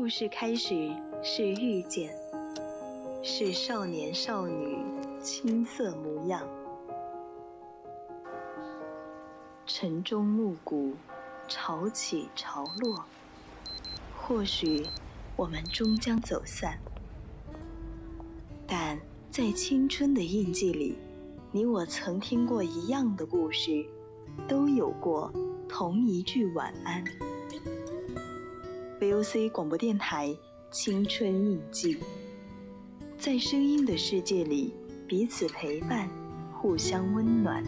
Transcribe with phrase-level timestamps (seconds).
[0.00, 0.94] 故事开始
[1.24, 2.14] 是遇见，
[3.20, 4.78] 是少年少女
[5.20, 6.40] 青涩模样，
[9.66, 10.94] 晨钟暮鼓，
[11.48, 13.04] 潮起潮落。
[14.16, 14.86] 或许
[15.34, 16.78] 我们终将走散，
[18.68, 18.96] 但
[19.32, 20.96] 在青春的印记里，
[21.50, 23.84] 你我曾听过一样的故事，
[24.46, 25.32] 都有过
[25.68, 27.04] 同一句晚安。
[29.00, 30.26] VOC 广播电台
[30.72, 31.94] 《青春印记》，
[33.16, 34.74] 在声音的世界里，
[35.06, 36.10] 彼此陪伴，
[36.52, 37.62] 互相温暖。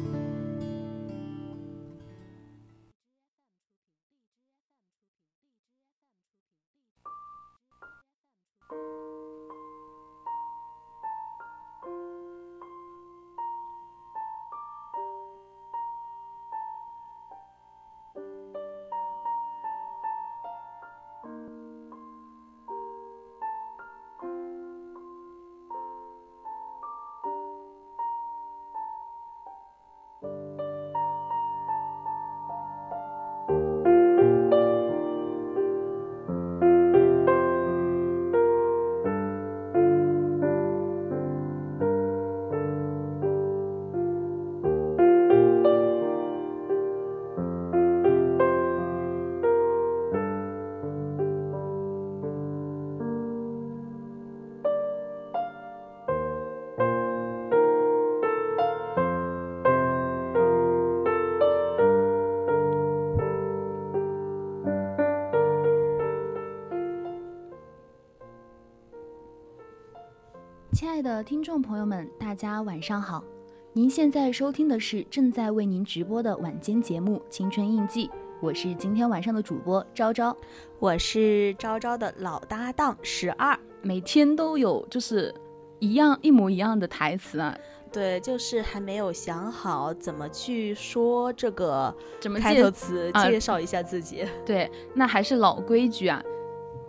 [71.00, 73.24] 爱的听众朋友们，大家晚上好！
[73.72, 78.06] 您现在收听的是正在为您直播的晚间节目《青春印记》，
[78.38, 80.36] 我是今天晚上的主播昭昭，
[80.78, 85.34] 我是昭昭的老搭档十二，每天都有就是
[85.78, 87.56] 一样一模一样的台词啊，
[87.90, 94.28] 对，就是还没有想好怎么去说这个怎么开头词，介绍一下自己。
[94.44, 96.22] 对，那还是老规矩啊。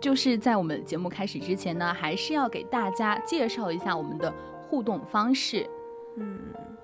[0.02, 5.64] 就是在我们节目开始之前呢，还是要给大家介绍一下我们的互动方式。
[6.16, 6.40] 嗯，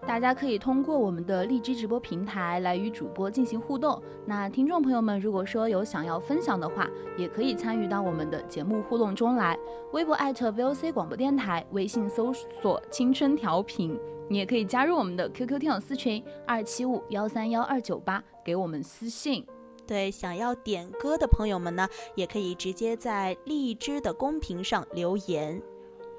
[0.06, 4.00] 大家可以通过我们的荔枝直播平台来与主播进行互动。
[4.24, 9.58] 那听众朋友们，如果说有想要分享的话，也可以参与到我们的节目互动中来。
[9.92, 19.44] 微博艾特 VOC 广播电台，微信搜索青春调频，你也可以加入我们的 QQ 听友私群二七五幺三幺二九八，给我们私信。
[19.88, 25.60] 对，想要点歌的朋友们呢，也可以直接在荔枝的公屏上留言。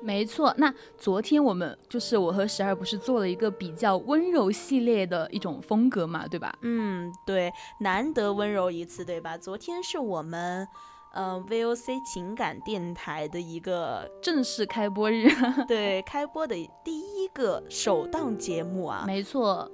[0.02, 6.57] 没错，那昨天我们就是我和十二不是做了一个比较温柔系列的一种风格嘛，对吧？
[6.62, 9.38] 嗯，对，难得温柔一次，对吧？
[9.38, 10.66] 昨天是我们，
[11.13, 15.28] 呃，VOC 情感电台的一个正式开播日，
[15.68, 19.03] 对，开播的第一个首档节目啊。
[19.06, 19.69] 没错，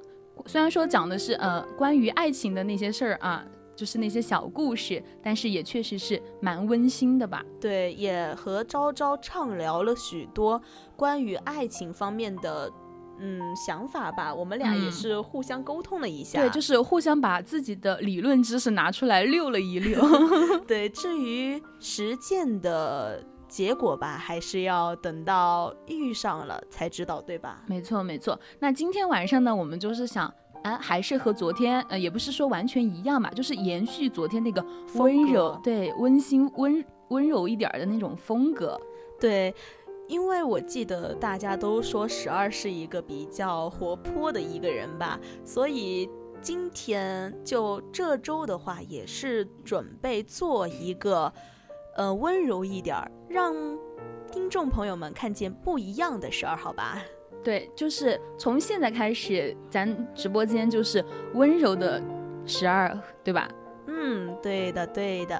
[0.48, 3.46] 虽然说讲的是呃关于爱情的那些事儿啊。
[3.76, 7.44] 就是那些小故事，但是也确实是蛮温馨的吧？
[7.60, 10.62] 对，也和昭昭畅聊了许多
[10.96, 12.72] 关于爱情方面的
[13.20, 14.34] 嗯想法吧。
[14.34, 20.02] 我们俩也是互相沟通了一下，对，就是互相把自己的理论知识拿出来溜了一溜。
[20.66, 27.64] 对，至于实践的结果吧，还是要等到遇上了才知道，对吧？
[27.68, 28.40] 没错，没错。
[28.60, 30.34] 那今天晚上呢，我们就是想。
[30.66, 34.66] 啊，还是和昨天，呃，也不是说完全一样嘛，就是延续昨天那个
[34.96, 38.76] 温柔，对，温馨温温柔一点的那种风格。
[39.20, 39.54] 对，
[40.08, 46.10] 因为我记得大家都说十二是一个比较活泼的一个人吧，所以
[46.42, 51.32] 今天就这周的话，也是准备做一个，
[51.96, 52.98] 呃，温柔一点，
[53.30, 53.54] 让
[54.32, 57.04] 听众朋友们看见不一样的十二，好吧？
[57.46, 62.02] 对，就是从现在开始，咱直播间就是温柔的
[62.44, 63.48] 十二，对吧？
[63.86, 65.40] 嗯，对的，对的。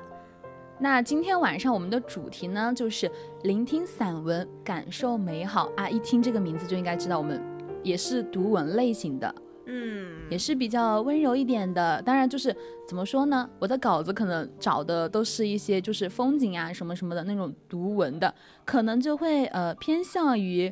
[0.78, 3.10] 那今天晚上我们的主题呢，就是
[3.42, 5.90] 聆听散文，感受美好啊！
[5.90, 7.42] 一听这个名字就应该知道，我们
[7.82, 9.34] 也是读文类型的，
[9.66, 12.00] 嗯，也是比较温柔一点的。
[12.04, 12.56] 当然，就是
[12.88, 13.50] 怎么说呢？
[13.58, 18.32] 我的稿子可能找的都是一些就是风景啊什么什么的那种读文的，
[18.64, 20.72] 可能就会呃偏向于。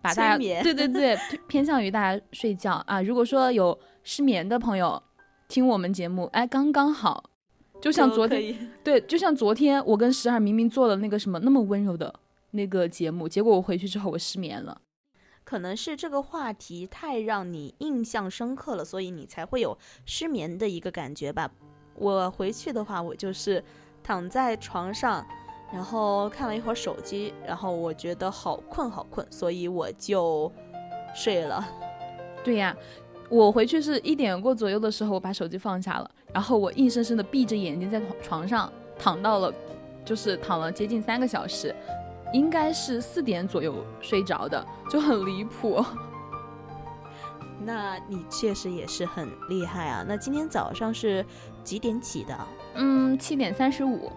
[0.00, 3.02] 把大家对对对偏向于大家睡觉啊！
[3.02, 5.02] 如果说有失眠的朋友
[5.48, 7.30] 听我们节目，哎，刚刚好，
[7.80, 12.14] 就像昨天，对，就像昨天我跟十二明明做了那个什么那么温柔的
[12.52, 14.80] 那个节目，结果我回去之后我失眠了，
[15.44, 21.50] 可能是这个话题太让你印象深刻了，所以你才会有失眠的一个感觉吧。
[21.94, 23.62] 我回去的话，我就是
[24.02, 25.26] 躺在床上。
[25.72, 30.50] 然后看了一会儿手机，然后我觉得好困好困，所以我就
[31.14, 31.66] 睡了。
[32.42, 32.74] 对呀，
[33.28, 39.52] 我回去是一点过左右的时候，我把手机放下了，然后我硬生生的闭着眼睛在床上躺到了，
[40.04, 41.74] 就是躺了接近三个小时，
[42.32, 45.84] 应该是四点左右睡着的，就很离谱。
[47.60, 50.04] 那你确实也是很厉害啊！
[50.06, 51.26] 那今天早上是
[51.64, 52.38] 几点起的？
[52.74, 54.10] 嗯，七点三十五，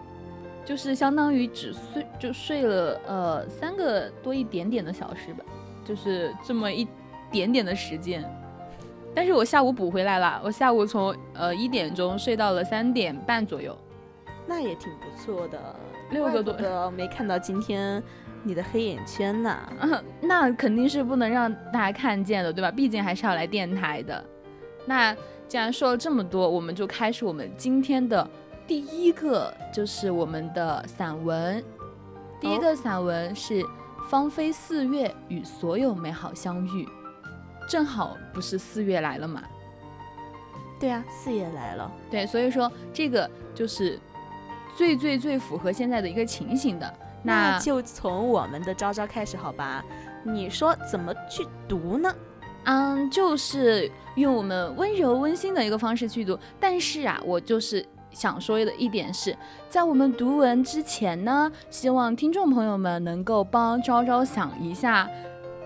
[0.64, 5.44] 就是相当于只睡就睡了呃三个多一点点的小时吧，
[5.84, 6.86] 就是这么一
[7.30, 8.24] 点点的时间。
[9.14, 13.76] 但是我下午补回来了，我下午从呃一点钟睡到了三点半左右，
[14.46, 15.58] 那也挺不错的，
[16.10, 18.02] 六个多的没看到今天
[18.42, 19.68] 你的黑眼圈呐。
[19.80, 22.70] 嗯，那肯定是不能让大家看见的，对吧？
[22.70, 24.24] 毕竟还是要来电台的。
[24.86, 25.14] 那
[25.46, 28.26] 既然说了这么多，我们就开始我们今天的
[28.72, 31.62] 第一个，就是我们的散文。
[32.40, 33.62] 第一个散文是
[34.08, 36.86] 《芳菲四月与所有美好相遇》。
[37.68, 39.42] 正好不是四月来了嘛？
[40.80, 41.92] 对啊，四月来了。
[42.10, 44.00] 对，所以说这个就是
[44.74, 46.94] 最最最符合现在的一个情形的。
[47.22, 49.84] 那就从我们的昭昭开始，好吧？
[50.24, 52.10] 你说怎么去读呢？
[52.64, 56.38] 嗯，就是用我们温柔温馨的一个方式去读。
[56.58, 59.36] 但是啊，我就是想说的一点是，
[59.68, 65.08] 在我们读文之前呢，希望听众朋友们能够帮昭昭想一下。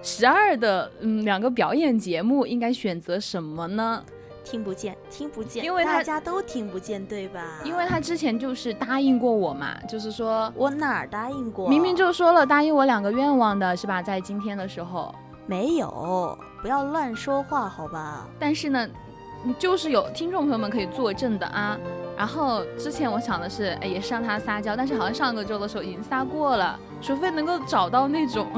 [0.02, 4.04] 十二的嗯，两个表演节目应该选择什么呢？
[4.44, 7.60] 听不见，听不见，因为大家都听不见，对吧？
[7.64, 11.68] 因为他之前就是答应过我嘛，就是说我哪儿答应过？
[11.68, 14.00] 明明就说了答应我两个愿望的是吧？
[14.00, 15.12] 在今天的时候
[15.46, 18.28] 没有，不要乱说话，好吧？
[18.38, 18.88] 但是呢，
[19.54, 21.78] 就是有听众朋友们可以作证的啊。
[22.16, 28.48] 然后之前我想的是，哎，也是让他撒娇，但是好像上个周的时候已经撒过了，除非能够找到那种。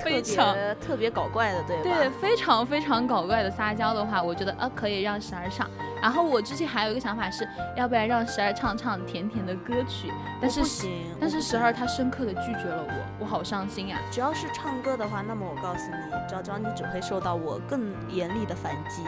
[0.00, 1.82] 非常特别搞怪的，对吧？
[1.82, 5.68] 对，非常非常搞怪的撒娇的话，我觉得啊可以让十二上。
[6.00, 7.46] 然后我之前还有一个想法是，
[7.76, 10.12] 要不然让十二唱唱甜甜的歌曲。
[10.40, 13.98] 但是不行，但是十二他深刻的拒绝了我，我好伤心呀。
[14.08, 19.02] 只要是唱歌的话，那么我告诉你，昭昭你只会受到我更严厉的反击。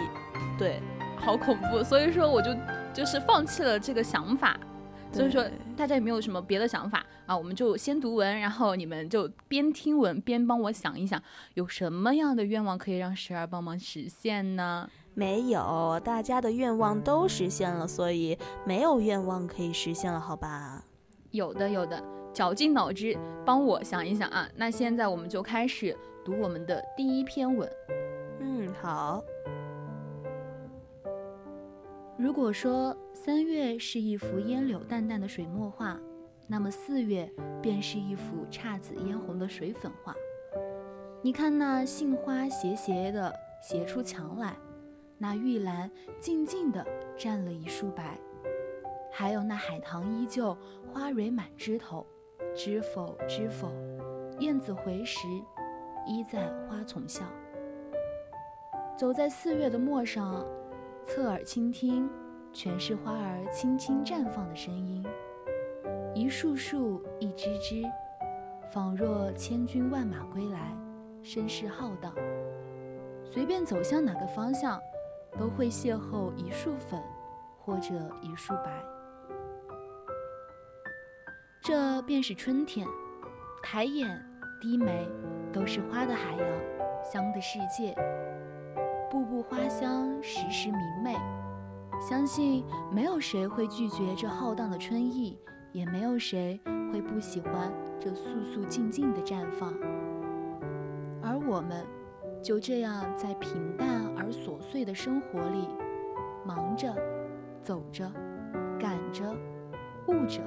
[0.60, 0.80] 对，
[1.16, 1.82] 好恐怖。
[1.82, 2.54] 所以说我就
[2.92, 4.60] 就是放弃了这个想法。
[5.12, 5.44] 所以说，
[5.76, 7.36] 大家有没有什么别的想法啊？
[7.36, 11.20] 我们就先读文，然后你们就边听文边帮我想一想，
[11.54, 14.88] 有什么样的愿望可以让十二帮忙实现呢？
[15.14, 20.84] 没有，大家的愿望都实现了，所以没有愿望可以实现了，好吧？
[21.32, 22.00] 有的，有的，
[22.32, 24.48] 绞尽脑汁帮我想一想啊！
[24.54, 27.68] 那现在我们就开始读我们的第一篇文。
[28.38, 29.20] 嗯，好。
[32.22, 35.99] 如果说三月是一幅烟柳淡淡的水墨画，
[36.46, 37.26] 那么四月
[37.62, 40.14] 便是一幅姹紫嫣红的水粉画。
[41.22, 44.55] 你看那杏花斜斜的斜出墙来，
[45.17, 45.90] 那玉兰
[46.20, 46.87] 静静地
[47.17, 48.19] 占了一树白，
[49.11, 50.55] 还有那海棠依旧
[50.93, 52.06] 花蕊满枝头，
[52.55, 53.73] 知否知否，
[54.40, 55.26] 燕子回时，
[56.06, 57.25] 依在花丛笑。
[58.94, 60.46] 走在四月的陌上。
[61.05, 62.08] 侧耳倾听，
[62.52, 65.05] 全是花儿轻轻绽放的声音，
[66.14, 67.83] 一树树，一枝枝，
[68.73, 70.76] 仿若千军万马归来，
[71.23, 72.14] 声势浩荡。
[73.25, 74.80] 随便走向哪个方向，
[75.38, 77.00] 都会邂逅一束粉，
[77.59, 78.85] 或者一束白。
[81.62, 82.87] 这便是春天，
[83.62, 84.09] 抬眼
[84.61, 85.09] 低眉，
[85.52, 87.95] 都是花的海洋，香的世界。
[89.11, 91.17] 步步花香，时时明媚。
[92.00, 95.37] 相信没有谁会拒绝这浩荡的春意，
[95.73, 96.61] 也没有谁
[96.93, 99.75] 会不喜欢这肃肃静静的绽放。
[101.21, 101.85] 而我们，
[102.40, 105.69] 就这样在平淡而琐碎的生活里，
[106.47, 106.95] 忙着，
[107.61, 108.09] 走着，
[108.79, 109.25] 赶着，
[110.07, 110.40] 悟着，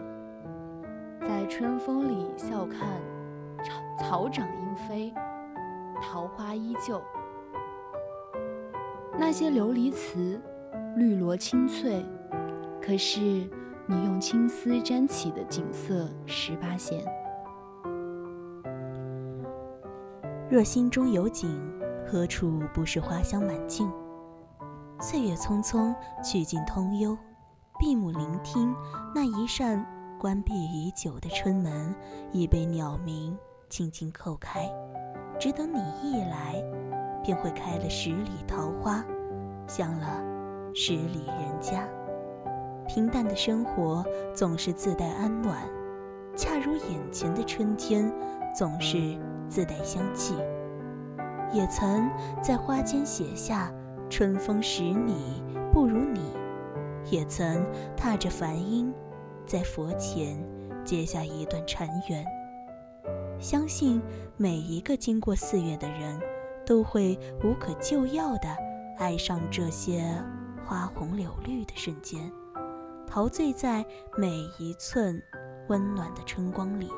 [1.20, 2.88] 在春风里笑看
[4.00, 5.14] 草草长莺飞，
[6.02, 7.02] 桃花依旧。
[9.20, 10.42] 那些琉璃瓷，
[10.96, 12.04] 绿萝青翠，
[12.82, 13.20] 可是
[13.86, 17.04] 你用青丝沾起的景色十八弦。
[20.50, 21.50] 若心中有景，
[22.06, 23.90] 何处不是花香满径？
[25.00, 25.94] 岁月匆匆，
[26.24, 27.18] 去尽通幽，
[27.80, 28.76] 闭目聆听，
[29.14, 29.86] 那一扇
[30.20, 31.94] 关闭已久的春门，
[32.32, 33.38] 已被鸟鸣
[33.70, 34.70] 轻轻叩开，
[35.40, 36.83] 只等你一来。
[37.24, 39.04] 便会开了十里桃花，
[39.68, 40.22] 香了
[40.74, 41.88] 十里人家。
[42.88, 45.58] 平淡的生活总是自带安暖，
[46.36, 48.12] 恰如眼前的春天，
[48.54, 50.36] 总是自带香气。
[51.54, 52.10] 也曾
[52.42, 53.72] 在花间写下
[54.10, 56.20] “春风十里不如你”，
[57.10, 57.66] 也曾
[57.96, 58.94] 踏着梵音，
[59.46, 60.38] 在佛前
[60.84, 62.26] 结下一段禅缘。
[63.40, 64.02] 相信
[64.36, 66.20] 每一个经过四月的人，
[66.66, 68.48] 都会无可救药地
[68.98, 70.04] 爱上这些
[70.66, 72.32] 花红柳绿的瞬间，
[73.08, 73.86] 陶醉在
[74.18, 74.30] 每
[74.60, 75.22] 一寸
[75.68, 76.90] 温暖的春光里。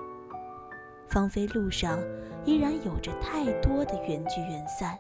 [1.08, 2.00] 芳菲路上
[2.46, 4.98] 依然有着太多的缘聚缘散，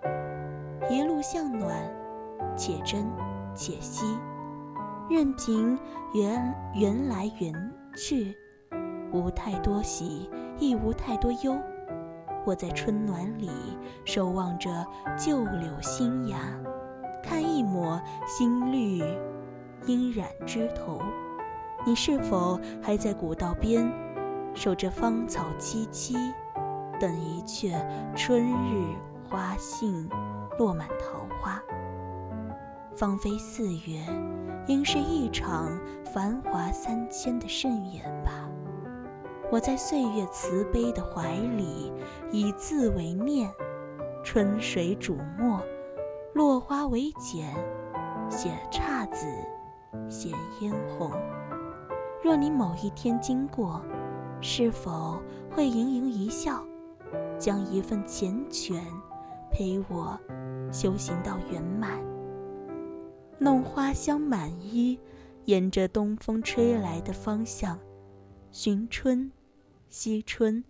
[0.89, 1.75] 一路向暖，
[2.55, 3.05] 且真
[3.53, 4.17] 且惜，
[5.09, 5.77] 任凭
[6.13, 7.53] 缘缘来缘
[7.97, 8.35] 去，
[9.11, 10.29] 无太多喜，
[10.59, 11.57] 亦无太多忧。
[12.45, 13.49] 我在春暖里
[14.05, 14.85] 守望着
[15.17, 16.37] 旧柳新芽，
[17.23, 19.03] 看一抹新绿
[19.87, 21.01] 阴染枝头。
[21.85, 23.91] 你是否还在古道边？
[24.53, 26.15] 守着芳草萋萋，
[26.99, 27.73] 等一阙
[28.15, 28.95] 春日
[29.27, 30.07] 花杏
[30.59, 31.61] 落满桃花。
[32.95, 33.99] 芳菲四月，
[34.67, 38.44] 应是一场繁华三千的盛宴吧。
[39.51, 41.91] 我在岁月慈悲的怀里，
[42.31, 43.49] 以字为念，
[44.23, 45.61] 春水煮墨，
[46.33, 47.53] 落花为简，
[48.29, 49.27] 写姹紫，
[50.09, 51.11] 写嫣红。
[52.23, 53.81] 若你某一天经过，
[54.41, 55.21] 是否
[55.51, 56.65] 会盈盈一笑，
[57.37, 58.81] 将一份缱绻
[59.51, 60.19] 陪我
[60.71, 62.03] 修行到圆满？
[63.37, 64.99] 弄花香满衣，
[65.45, 67.77] 沿着东风吹来的方向，
[68.57, 69.29] 寻春、
[69.89, 70.63] 惜春，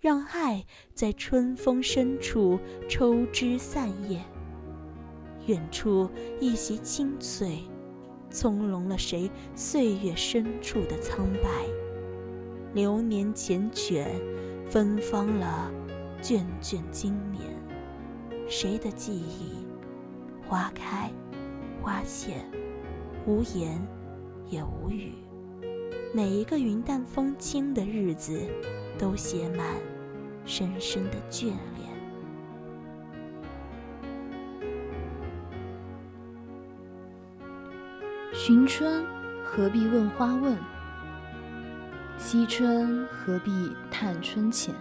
[0.00, 0.64] 让爱
[0.94, 2.56] 在春风深处
[2.88, 4.22] 抽枝散叶。
[5.48, 6.08] 远处
[6.40, 7.64] 一袭青翠，
[8.30, 11.50] 葱茏了谁岁月深处的苍白。
[12.74, 14.06] 流年缱绻，
[14.70, 15.68] 芬芳了
[16.22, 17.42] 卷卷经年。
[18.48, 19.66] 谁的记忆，
[20.48, 21.10] 花开
[21.82, 22.36] 花谢，
[23.26, 23.84] 无言
[24.48, 25.10] 也无语。
[26.16, 28.40] 每一个云淡风轻的日子，
[28.98, 29.66] 都写满
[30.46, 31.60] 深深的眷恋。
[38.32, 39.04] 寻春，
[39.44, 40.56] 何必问花问？
[42.16, 43.50] 惜春何必
[43.90, 44.74] 叹春浅？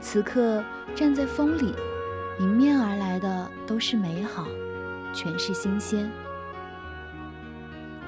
[0.00, 0.62] 此刻
[0.94, 1.74] 站在风里，
[2.38, 4.46] 迎面而来的都是美好，
[5.12, 6.08] 全是新鲜。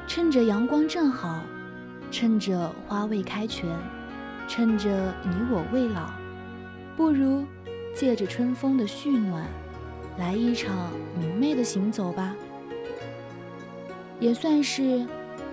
[0.06, 1.42] 趁着阳光正好，
[2.10, 3.68] 趁着花未开全，
[4.48, 6.10] 趁着你我未老，
[6.96, 7.46] 不如
[7.94, 9.46] 借着春风的煦暖，
[10.18, 12.34] 来一场明媚的行走吧。
[14.18, 15.06] 也算是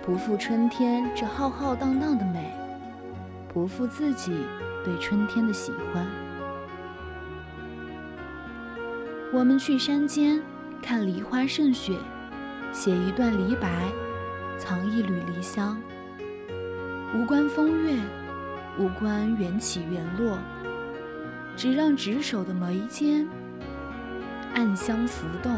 [0.05, 2.53] 不负春天这浩浩荡荡的美。
[3.53, 4.31] 不负自己
[4.83, 6.05] 对春天的喜欢。
[9.33, 10.39] 我们去山间
[10.81, 11.97] 看梨花胜雪，
[12.71, 13.89] 写一段梨白，
[14.59, 15.81] 藏一缕梨香。
[17.17, 17.95] 无关风月，
[18.77, 20.37] 无关缘起缘落，
[21.55, 23.27] 只让执手的眉间
[24.53, 25.51] 暗香浮动。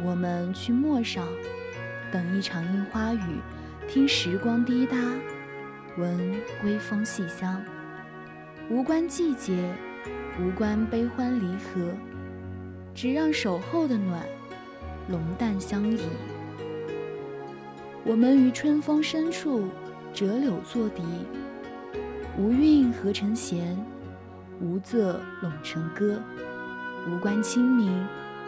[0.00, 1.26] 我们去陌上，
[2.12, 3.40] 等一场樱花雨，
[3.88, 4.96] 听时光滴答。
[5.98, 7.60] 闻微风细香，
[8.70, 9.74] 无关季节，
[10.40, 11.92] 无关悲欢离合，
[12.94, 14.22] 只让守候的暖，
[15.08, 15.98] 浓淡相宜。
[18.04, 19.68] 我们于春风深处
[20.14, 21.02] 折柳作笛，
[22.38, 23.76] 无韵何成弦，
[24.60, 26.20] 无仄拢成歌。
[27.10, 27.92] 无关清明，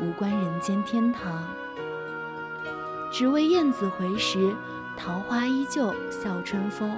[0.01, 1.43] 无关人间天堂，
[3.13, 4.55] 只为燕子回时，
[4.97, 6.97] 桃花依旧笑春风。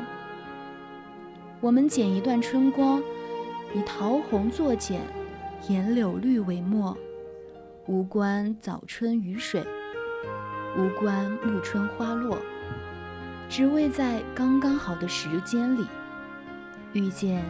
[1.61, 3.03] 我们剪一段春光，
[3.75, 5.01] 以桃红作剪，
[5.67, 6.95] 颜柳绿为墨，
[7.87, 9.65] 无关早春雨水，
[10.77, 12.37] 无关暮春花落，
[13.49, 15.87] 只为在刚刚好的时间里，
[16.93, 17.45] 遇见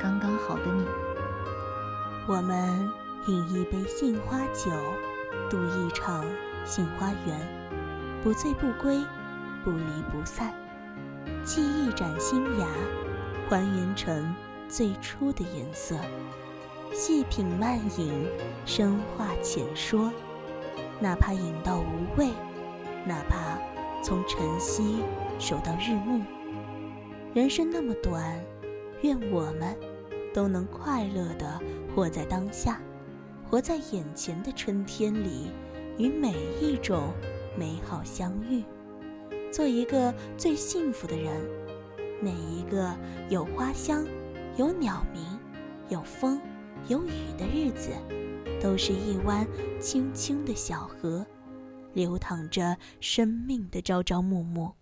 [0.00, 0.84] 刚刚好的你。
[2.28, 2.88] 我们
[3.26, 4.70] 饮一杯杏花酒，
[5.50, 6.24] 度一场
[6.64, 7.38] 杏花缘，
[8.22, 9.04] 不醉不归，
[9.64, 10.54] 不离不散，
[11.44, 12.66] 沏一盏新芽。
[13.48, 14.32] 还原成
[14.68, 15.96] 最初的颜色，
[16.92, 18.28] 细品慢饮，
[18.64, 20.12] 深化浅说。
[21.00, 22.30] 哪怕饮到无味，
[23.04, 23.58] 哪怕
[24.02, 25.02] 从晨曦
[25.38, 26.20] 守到日暮。
[27.32, 28.44] 人生那么短，
[29.02, 29.76] 愿我们
[30.34, 31.60] 都能快乐的
[31.94, 32.80] 活在当下，
[33.48, 35.50] 活在眼前的春天里，
[35.96, 37.12] 与每一种
[37.56, 38.64] 美好相遇，
[39.52, 41.40] 做一个最幸福的人。
[42.22, 42.94] 每一个
[43.28, 44.04] 有花香、
[44.56, 45.22] 有鸟鸣、
[45.88, 46.40] 有风、
[46.88, 47.90] 有雨的日子，
[48.60, 49.46] 都是一湾
[49.80, 51.24] 清清的小河，
[51.92, 54.74] 流淌着生命的朝朝暮暮，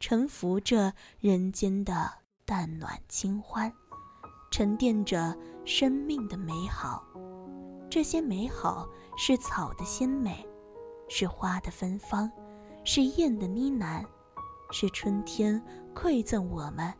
[0.00, 2.10] 沉浮着人间的
[2.44, 3.72] 淡暖清欢，
[4.50, 7.04] 沉淀着生命的美好。
[7.90, 8.86] 这些美好
[9.16, 10.46] 是草的鲜美，
[11.08, 12.30] 是花的芬芳，
[12.84, 14.04] 是燕的呢喃，
[14.70, 15.62] 是春天
[15.94, 16.92] 馈赠我们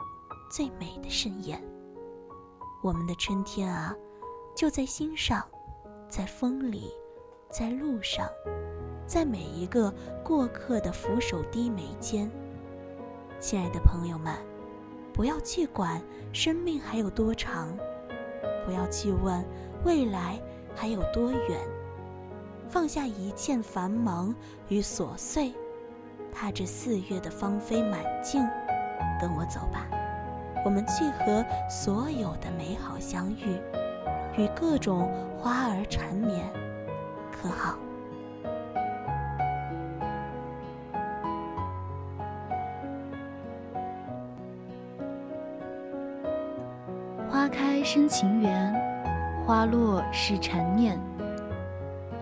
[0.51, 1.63] 最美的盛宴。
[2.83, 3.95] 我们的春天啊，
[4.57, 5.47] 就在心上，
[6.09, 6.91] 在风里，
[7.51, 8.27] 在路上，
[9.09, 12.31] 在每一个过客的俯首低眉间。
[13.41, 14.35] 亲爱的朋友们，
[15.13, 16.01] 不要去管
[16.33, 17.75] 生命还有多长，
[18.65, 19.45] 不要去问
[19.85, 20.39] 未来。
[20.81, 21.59] 还有多远？
[22.69, 24.33] 放下一切繁忙
[24.69, 25.53] 与琐碎，
[26.33, 28.47] 踏着四月的芳菲满径，
[29.21, 29.89] 跟我走吧。
[30.65, 33.61] 我们去和所有的美好相遇，
[34.37, 36.49] 与各种花儿缠绵，
[37.33, 37.77] 可好？
[47.91, 48.75] 生情缘。
[49.47, 51.01] 花落是缠念，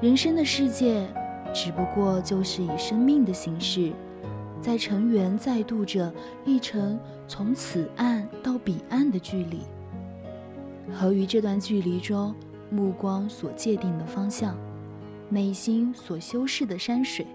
[0.00, 1.04] 人生的世界，
[1.52, 3.92] 只不过就是以生命的形式，
[4.60, 6.96] 在尘缘再度着一程
[7.26, 9.62] 从此岸到彼岸的距离，
[10.94, 12.32] 和于这段距离中
[12.70, 14.56] 目光所界定的方向，
[15.28, 17.26] 内心所修饰的山水，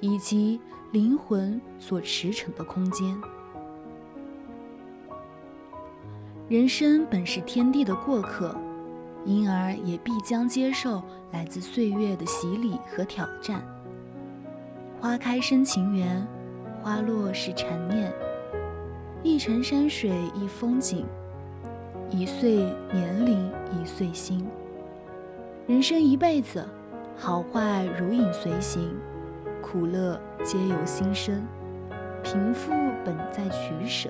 [0.00, 0.58] 以及
[0.90, 3.14] 灵魂所驰骋的空间。
[6.50, 8.52] 人生本是天地的过客。
[9.24, 13.62] 因而也必将接受来自岁月的洗礼和挑战。
[14.98, 16.26] 花开生情缘，
[16.82, 18.10] 花落是缠念。
[19.22, 21.04] 一程山水一风景，
[22.08, 24.44] 一岁年龄一岁心。
[25.68, 26.66] 人生一辈子，
[27.14, 28.96] 好坏如影随形，
[29.62, 31.46] 苦乐皆由心生。
[32.24, 32.72] 贫富
[33.04, 34.08] 本在取舍，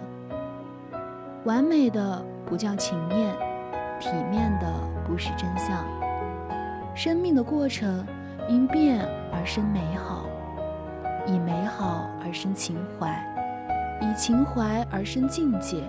[1.45, 3.35] 完美的不叫情面，
[3.99, 4.67] 体面的。
[5.11, 5.85] 不是真相。
[6.95, 8.07] 生命的过程
[8.49, 10.25] 因变而生美好，
[11.27, 13.21] 以美好而生情怀，
[14.01, 15.83] 以情怀而生境界，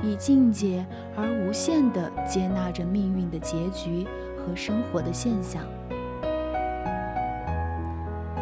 [0.00, 4.06] 以境界而无限的接纳着命运的结局
[4.36, 5.64] 和生活的现象。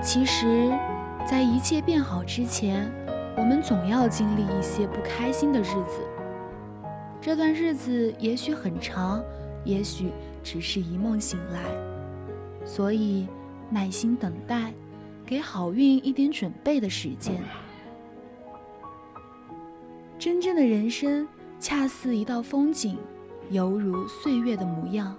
[0.03, 0.71] 其实，
[1.25, 2.93] 在一切变好之前，
[3.39, 6.07] 我们总要经历一些不开心的日子。
[7.21, 9.23] 这段日子也许很长。
[9.65, 10.11] 也许
[10.43, 11.61] 只是一梦醒来，
[12.65, 13.27] 所以
[13.69, 14.73] 耐心等待，
[15.27, 17.43] 给好运一点准备的时间。
[20.19, 21.29] 真正的人生
[21.61, 22.97] 恰似一道风景，
[23.51, 25.15] 犹如岁月的模样。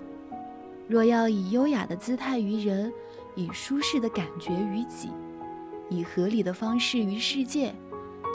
[0.88, 2.92] 若要以优雅的姿态于人，
[3.36, 5.10] 以舒适的感觉于己，
[5.90, 7.76] 以合理的方式于世界，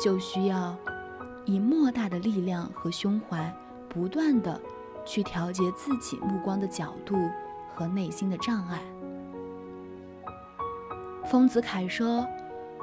[0.00, 0.76] 就需要
[1.44, 3.54] 以莫大的力量和胸怀，
[3.88, 4.60] 不断的。
[5.06, 7.14] 去调节自己目光的角度
[7.74, 8.82] 和内心的障碍。
[11.26, 12.26] 丰子恺说：“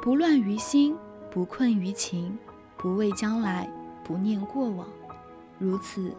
[0.04, 0.95] 不乱于心，
[1.32, 2.38] 不困于情，
[2.78, 3.67] 不畏将来，
[4.04, 4.88] 不念过往，
[5.58, 6.13] 如此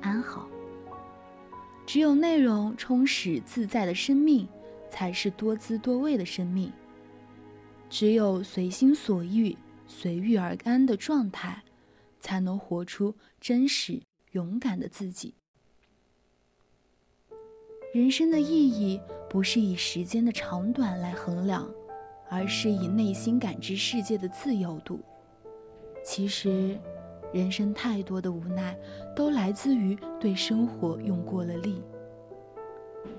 [0.00, 0.46] 安好。
[1.84, 4.48] 只有内容充实自在的生命，
[4.88, 6.72] 才是多姿多味的生命。
[7.90, 9.58] 只有随心所欲、
[9.88, 11.64] 随遇而安的状态，
[12.20, 14.02] 才能活出真实
[14.32, 15.34] 勇敢的自己。”
[17.94, 19.00] 人生的意义
[19.30, 21.68] 不是以时间的长短来衡量，
[22.28, 25.00] 而是以内心感知世界的自由度。
[26.04, 26.78] 其实，
[27.32, 28.76] 人生太多的无奈，
[29.16, 31.82] 都来自于对生活用过了力。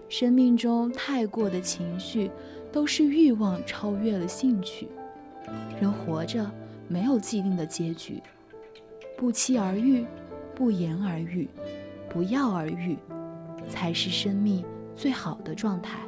[0.08, 2.30] 生命中太过的情绪，
[2.72, 4.88] 都是欲望超越了兴趣。
[5.82, 6.50] 人活着
[6.88, 8.22] 没有既定的结局，
[9.19, 10.05] 不期而遇，
[10.55, 11.49] 不言而喻，
[12.08, 12.97] 不药而愈。
[13.67, 14.63] 才是生命
[14.95, 15.99] 最好的状态。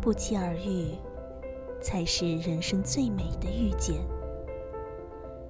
[0.00, 0.88] 不期而遇，
[1.80, 4.00] 才是人生最美的遇见。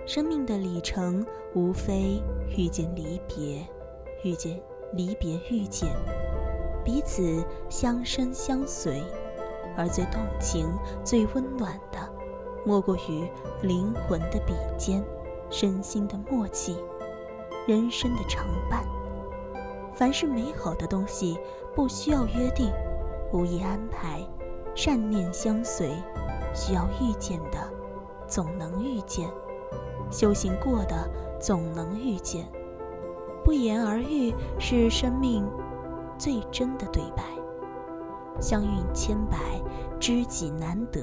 [0.06, 2.22] 生命的里程，无非
[2.54, 3.66] 遇见离别，
[4.22, 4.60] 遇见
[4.92, 5.88] 离别，遇见
[6.84, 9.02] 彼此相生相随，
[9.78, 10.68] 而最动情、
[11.02, 11.98] 最温暖的，
[12.66, 13.26] 莫过于
[13.62, 15.02] 灵魂的比肩。
[15.50, 16.76] 身心的默契，
[17.66, 18.84] 人生的常伴。
[19.94, 21.38] 凡是美好的东西，
[21.74, 22.70] 不需要约定，
[23.32, 24.20] 无意安排，
[24.74, 25.94] 善念相随，
[26.54, 27.58] 需要遇见的，
[28.26, 29.30] 总能遇见；
[30.10, 31.08] 修行过的，
[31.40, 32.44] 总能遇见。
[33.42, 35.48] 不言而喻是生命
[36.18, 37.22] 最真的对白。
[38.40, 39.36] 相遇千百，
[39.98, 41.00] 知己难得。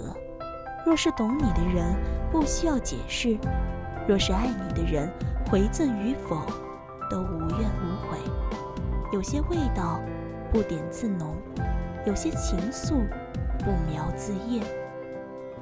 [0.86, 1.96] 若是懂你的人，
[2.32, 3.38] 不需要解释；
[4.08, 5.12] 若是爱你的人，
[5.50, 6.42] 回赠与否，
[7.10, 8.18] 都无怨无悔。
[9.12, 10.00] 有些味道，
[10.52, 11.36] 不点自浓；
[12.06, 13.08] 有些情愫，
[13.60, 14.64] 不描自艳。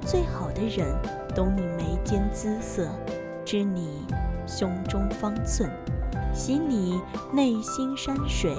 [0.00, 0.94] 最好的人，
[1.34, 2.86] 懂你眉间姿色，
[3.44, 4.06] 知你
[4.46, 5.70] 胸中方寸，
[6.34, 7.00] 喜你
[7.32, 8.54] 内心山水，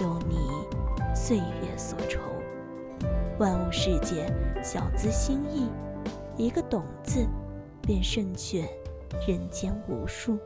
[0.00, 0.36] 有你
[1.14, 2.31] 岁月所愁。
[3.38, 4.26] 万物世界，
[4.62, 5.68] 小资心意，
[6.36, 7.26] 一个“懂”字，
[7.80, 8.68] 便胜却
[9.26, 10.38] 人间无数。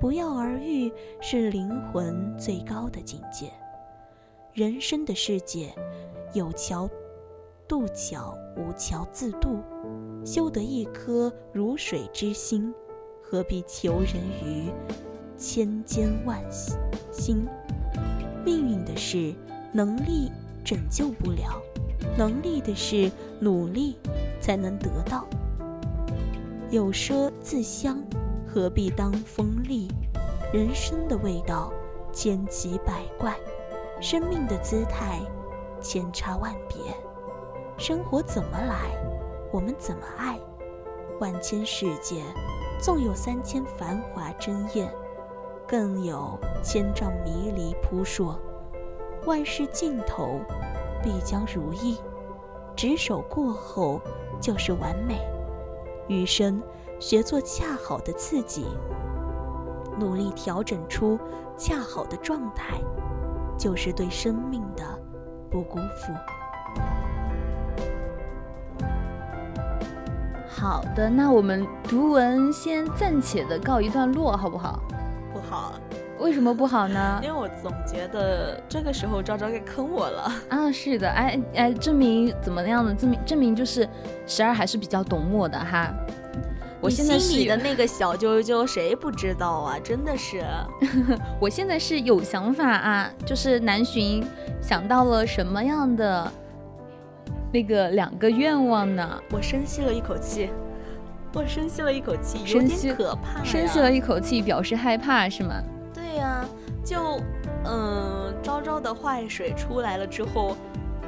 [0.00, 3.50] 不药而愈是灵魂最高的境界。
[4.52, 5.74] 人生的世界，
[6.32, 6.88] 有桥
[7.68, 9.58] 渡桥，无桥自渡。
[10.24, 12.72] 修得一颗如水之心，
[13.22, 14.70] 何必求人于
[15.36, 16.40] 千千万
[17.10, 17.44] 心？
[18.44, 19.34] 命运的事，
[19.72, 20.30] 能力
[20.64, 21.60] 拯救不了。
[22.16, 23.10] 能力的事，
[23.40, 23.96] 努力
[24.40, 25.26] 才能得到。
[26.70, 28.02] 有奢自香，
[28.46, 29.88] 何必当锋利？
[30.52, 31.72] 人生的味道，
[32.12, 33.32] 千奇百怪；
[34.00, 35.20] 生命的姿态，
[35.80, 36.94] 千差万别。
[37.78, 38.94] 生活怎么来，
[39.50, 40.38] 我们怎么爱？
[41.20, 42.22] 万千世界，
[42.80, 44.92] 纵有三千繁华争艳，
[45.66, 48.38] 更有千丈迷离扑朔。
[49.24, 50.40] 万事尽头。
[51.02, 51.98] 必将如意，
[52.76, 54.00] 执手过后
[54.40, 55.20] 就是完美。
[56.08, 56.62] 余生
[56.98, 58.66] 学做恰好的自己，
[59.98, 61.18] 努力调整出
[61.56, 62.78] 恰好的状态，
[63.58, 64.84] 就是对生命的
[65.50, 66.12] 不辜负。
[70.48, 74.82] 好的，那我们读文先暂且的告一段落，好不好？
[75.32, 75.72] 不好。
[76.22, 77.20] 为什么不好呢？
[77.22, 80.70] 因为我总觉得这个时候昭昭该坑我了啊！
[80.70, 82.94] 是的，哎哎，证明怎么样的？
[82.94, 83.88] 证明证明就是
[84.26, 85.92] 十二还是比较懂我的哈。
[86.80, 89.78] 我现在心里的那个小啾啾谁不知道啊？
[89.82, 90.44] 真的是，
[91.40, 94.24] 我现在是有想法啊，就是南巡
[94.60, 96.32] 想到了什么样的
[97.52, 99.20] 那个两个愿望呢？
[99.32, 100.50] 我深吸了一口气，
[101.34, 103.44] 我深吸了一口气，有点可怕。
[103.44, 105.54] 深吸了一口气，表示害怕是吗？
[106.12, 106.44] 对呀，
[106.84, 107.18] 就，
[107.64, 110.54] 嗯，昭昭的坏水出来了之后，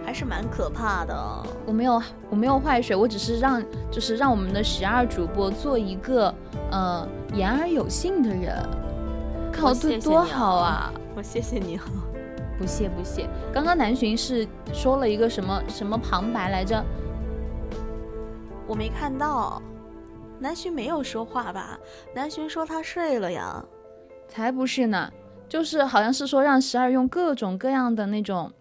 [0.03, 1.14] 还是蛮可怕的。
[1.67, 6.35] 我没有，我没有坏水，我只是让，就是让我们的十二主播做一个，
[6.71, 8.57] 呃，言而有信的人，
[9.53, 10.90] 看我对多好啊！
[11.14, 11.79] 我谢谢你，
[12.57, 13.29] 不谢不谢。
[13.53, 16.83] 刚刚南巡是说了一个什么什么旁白来着？
[18.67, 19.61] 我没看到，
[20.38, 21.79] 南巡没有说话吧？
[22.14, 23.62] 南巡说他睡了呀。
[24.29, 25.13] 才不是呢，
[25.49, 28.53] 就是好像是说让十二用各种各样的那种，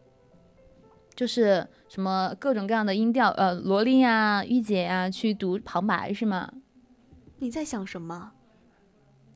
[1.15, 6.51] 就是什么各种各样的音调，呃，萝莉呀、御姐呀去读旁白是吗？
[7.39, 8.31] 你在想什么？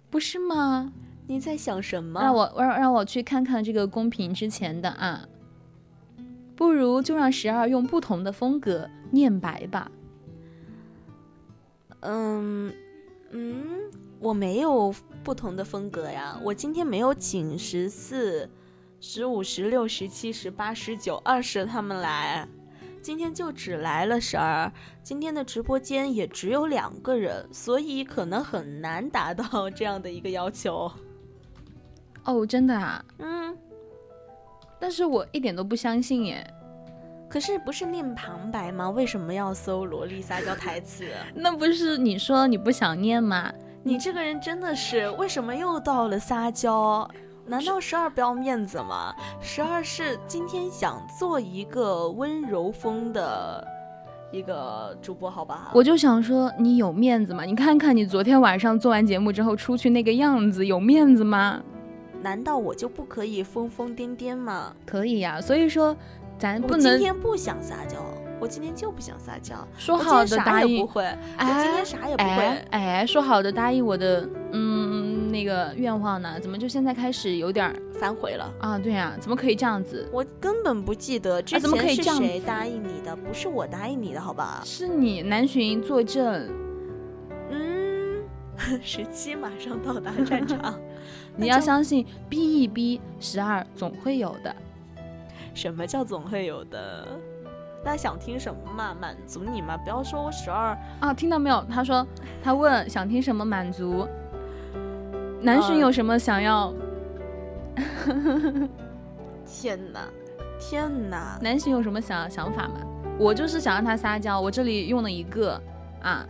[0.10, 0.94] 不是吗？
[1.28, 2.22] 你在想什么？
[2.22, 5.28] 让我让让我去看看这个公屏之前的啊，
[6.56, 9.92] 不如就让十二用不同的风格念白吧。
[12.02, 12.72] 嗯
[13.32, 13.66] 嗯。
[14.20, 14.92] 我没有
[15.28, 18.50] 不同的风格呀，我今天没有请十四、
[19.02, 22.48] 十五、十六、十七、十八、十九、二十他们来，
[23.02, 24.72] 今天就只来了十二。
[25.04, 30.90] 今天的直播间也只有两个人，所以可能很难达到 这样的一个要求。
[32.24, 33.04] 哦，真的啊？
[33.18, 33.54] 嗯。
[34.80, 36.54] 但是我一点都不相信耶。
[37.28, 38.90] 可是不是念旁白吗？
[38.90, 41.04] 为什么要搜萝莉撒娇台词？
[41.36, 43.52] 那不是你说你不想念吗？
[43.88, 47.10] 你这个人真的是，为什么又到了撒娇？
[47.46, 49.16] 难道十二不要面子吗？
[49.40, 53.66] 十二是今天想做一个温柔风的
[54.30, 55.72] 一个主播，好吧？
[55.74, 57.46] 我就想说，你有面子吗？
[57.46, 61.64] 你看看你昨天晚上做完节目之后出去那个样子，有面子吗？
[62.22, 64.74] 难道我就不可以疯疯癫癫吗？
[64.86, 65.96] 可以呀，所以说
[66.38, 66.82] 咱不能。
[66.82, 67.96] 今天不想撒娇。
[68.40, 71.04] 我今天就不想撒娇，说好的答应不会，
[71.40, 72.66] 我今天啥也不会。
[72.70, 76.40] 哎，说好的答应我的，嗯，那个愿望呢？
[76.40, 78.78] 怎么就现在开始有点反悔了啊？
[78.78, 80.08] 对呀，怎么可以这样子？
[80.14, 84.62] 我根本不记得之前是谁答应你的，不是我答应你的，好吧？
[84.64, 86.48] 是你南巡作证。
[87.50, 88.24] 嗯，
[88.84, 90.80] 十七马上到达战场，
[91.36, 94.56] 你要相信，逼一逼十二总会有的。
[95.56, 97.08] 什么叫总会有的？
[97.88, 98.94] 大家想听什么嘛？
[99.00, 99.78] 满足你嘛？
[99.78, 101.64] 不要说我十二啊，听到没有？
[101.72, 102.06] 他说
[102.44, 104.06] 他问想听什么满足。
[105.40, 106.74] 南浔有什么想要？
[109.46, 110.02] 天哪，
[110.60, 111.40] 天哪！
[111.42, 112.82] 南浔有什么想想法吗？
[113.18, 115.58] 我就是想让他撒娇，我这里用了一个
[116.02, 116.28] 啊。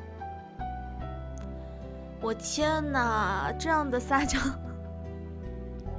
[2.21, 4.37] 我天哪，这样的撒娇，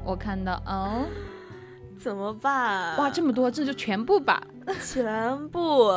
[0.05, 1.05] 我看到哦，
[1.99, 2.97] 怎么办？
[2.97, 4.41] 哇，这么多，这就全部吧，
[4.85, 5.91] 全部。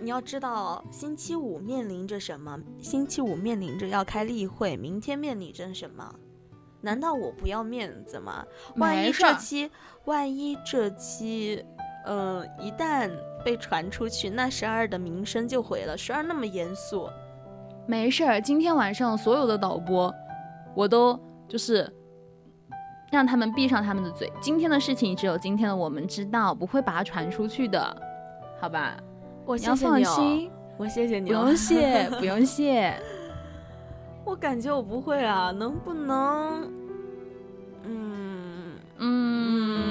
[0.00, 2.58] 你要知道，星期五面临着什么？
[2.80, 6.14] 星期五面临着要开例会，明天面临着什么？
[6.80, 8.44] 难道我不要面子吗？
[8.76, 9.70] 万一这期，
[10.04, 11.64] 万一这期，
[12.04, 13.10] 呃，一旦
[13.42, 15.96] 被传出去，那十二的名声就毁了。
[15.96, 17.08] 十二那么严肃。
[17.86, 20.14] 没事儿，今天晚上所有的导播，
[20.74, 21.90] 我都就是
[23.14, 24.32] 让他们闭上他们的嘴。
[24.40, 27.96] 今天的事情只有今天的我们知道，不会把它传出去的，
[28.60, 28.96] 好吧？
[29.46, 31.28] 我你要放心，我谢谢你。
[31.30, 32.94] 不用谢，不用谢。
[34.24, 36.72] 我感觉我不会啊，能不能？
[37.86, 39.82] 嗯嗯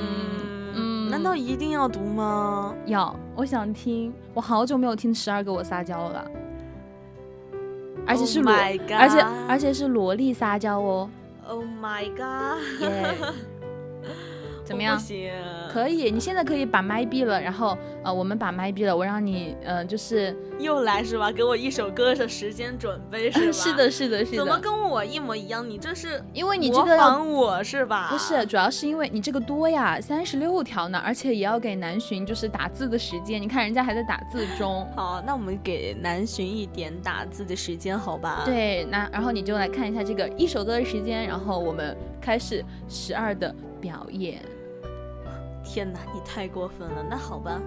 [0.76, 2.74] 嗯，难道一定要读吗？
[2.88, 4.12] 要，我想听。
[4.34, 6.26] 我好久没有听十二给我撒娇了。
[8.06, 8.52] 而且是萝，
[8.98, 11.10] 而且而且是萝莉撒娇哦。
[11.46, 13.36] Oh my god！
[14.64, 15.02] 怎么样？
[15.72, 21.32] 可以，你现在可以把麦闭了，然后呃，我们把麦闭了，我让你呃，就是又来是吧？
[21.32, 23.52] 给我一首歌的时间准备是吧？
[23.54, 24.38] 是的，是的，是的。
[24.38, 25.68] 怎么跟我一模一样？
[25.68, 28.08] 你这是因为你这个仿我是吧？
[28.12, 33.42] 不是，主要是因为你这个多呀，三十六条呢，而且也要给南浔就是打字的时间。
[33.42, 34.88] 你看人家还在打字中。
[34.96, 38.44] 好，那我们给南浔一点打字的时间，好吧？
[38.46, 44.40] 对，那然后你就来看一下这个一首歌的时间，然后我们开始十二的表演。
[45.74, 47.04] 天哪，你太过分了！
[47.10, 47.60] 那好吧。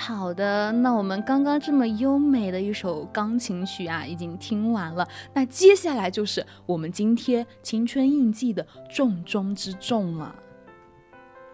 [0.00, 5.06] 好的，那我们刚刚这么优美的一首钢琴曲啊，已经听完了。
[5.34, 10.34] 那接下来就是我们今天青春印记的重中之重了。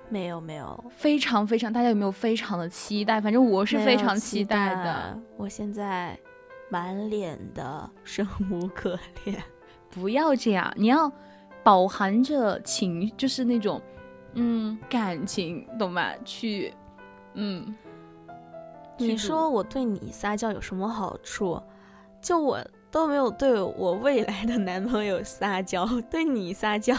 [0.08, 3.20] 没有没有，非常非常，大家有没有非常的期待？
[3.20, 5.18] 反正我是非常期待的。
[5.36, 6.16] 我现在
[6.70, 9.42] 满脸的生无可恋。
[9.90, 11.10] 不要这样，你要
[11.64, 13.82] 饱含着情，就是那种
[14.34, 16.12] 嗯感情，懂吗？
[16.24, 16.72] 去
[17.34, 17.74] 嗯。
[18.98, 21.60] 你说我对你撒娇有什么好处？
[22.20, 22.58] 就我
[22.90, 26.94] 都没有对我未来的男朋友撒娇，对你撒娇。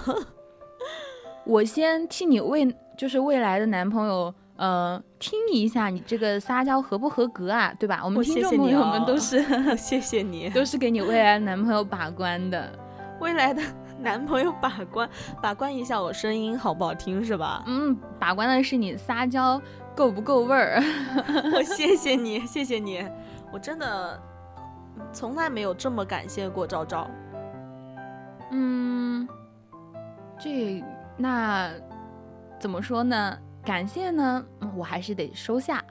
[1.45, 7.73] 我先替你未就是未来的男朋友，呃，听一下，你这个撒娇合不合格啊？
[7.79, 8.01] 对吧？
[8.03, 9.43] 我们听众朋友们都是
[9.75, 12.71] 谢谢你， 都是给你未来男朋友把关的。
[13.19, 13.61] 未来的
[13.99, 15.09] 男朋友把关，
[15.41, 17.63] 把关一下我声音好不好听是吧？
[17.65, 19.59] 嗯，把关的是你撒娇。
[19.97, 20.79] 够不够味儿？
[21.55, 23.03] 我谢谢你，谢谢你，
[23.51, 24.21] 我真的
[25.11, 27.09] 从来没有这么感谢过昭昭。
[28.51, 29.27] 嗯，
[30.39, 30.83] 这
[31.17, 31.71] 那
[32.59, 33.35] 怎么说呢？
[33.65, 34.45] 感谢呢，
[34.75, 35.83] 我还是得收下。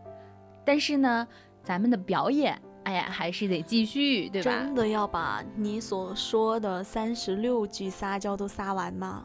[0.64, 1.26] 但是呢，
[1.64, 4.50] 咱们的表演，哎呀，还是得继续，对吧？
[4.52, 9.24] 真的要把你所说的三十六句撒娇都撒完吗？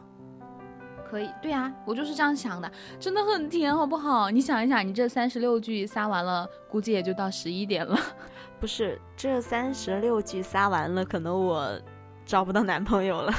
[1.12, 4.30] 可以，对啊，我就是这样想的，真的很甜，好不好？
[4.30, 7.98] 你想一想，你这三十六句撒完了，估计也就到十一点了。
[8.58, 11.78] 不是，这三十六句撒完了，可能我
[12.24, 13.30] 找不到男朋友了。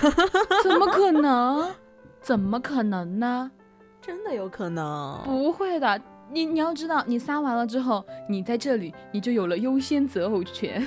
[0.62, 1.68] 怎么可能？
[2.22, 3.50] 怎么可能呢？
[4.00, 5.20] 真的有可能？
[5.26, 6.00] 不会的，
[6.30, 10.86] 你你要知道，你撒完了之后，你在这里，你就有了优先择偶权。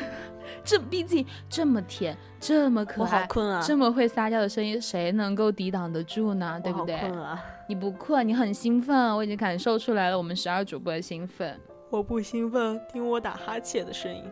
[0.65, 3.27] 这毕竟这么甜，这么可爱，
[3.63, 6.61] 这么会撒娇的声音，谁能够抵挡得住呢？
[6.63, 6.97] 对不对？
[6.99, 7.43] 困啊！
[7.69, 10.19] 你不困，你很兴奋，我已经感受出来了。
[10.19, 11.59] 我们十二主播的兴奋。
[11.91, 14.25] 我不兴奋，听我打哈欠的声音。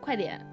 [0.00, 0.44] 快点，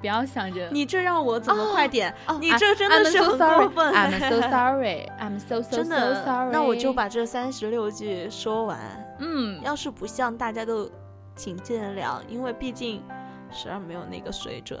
[0.00, 0.68] 不要想着。
[0.70, 2.14] 你这让我怎么快点？
[2.40, 3.92] 你这真的是很过分。
[3.94, 5.08] I'm so sorry.
[5.20, 6.52] I'm so so so sorry.
[6.52, 8.78] 那我就把这三十六句说完。
[9.20, 10.90] 嗯，要是不像大家都。
[11.34, 13.02] 请见谅，因为毕竟
[13.50, 14.80] 十二没有那个水准，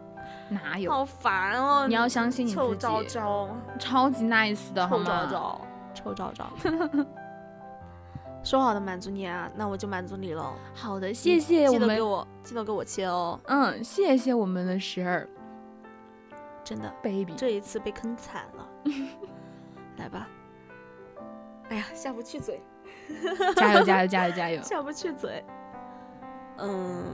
[0.48, 0.90] 哪有？
[0.90, 1.86] 好烦哦！
[1.86, 2.60] 你要相信你自己。
[2.60, 5.60] 臭昭昭，超级 nice 的，臭昭昭，
[5.94, 6.46] 臭昭昭。
[8.44, 10.54] 说好的满足你啊，那我就满足你喽。
[10.72, 11.66] 好的，谢谢。
[11.66, 13.38] 记得给我，记得给我切哦。
[13.46, 15.28] 嗯，谢谢我们的十二。
[16.64, 18.68] 真的，baby，这一次被坑惨了。
[19.98, 20.28] 来吧。
[21.68, 22.62] 哎呀，下不去嘴。
[23.56, 24.60] 加油，加油，加油，加油！
[24.64, 25.44] 下不去嘴。
[26.58, 27.04] 嗯，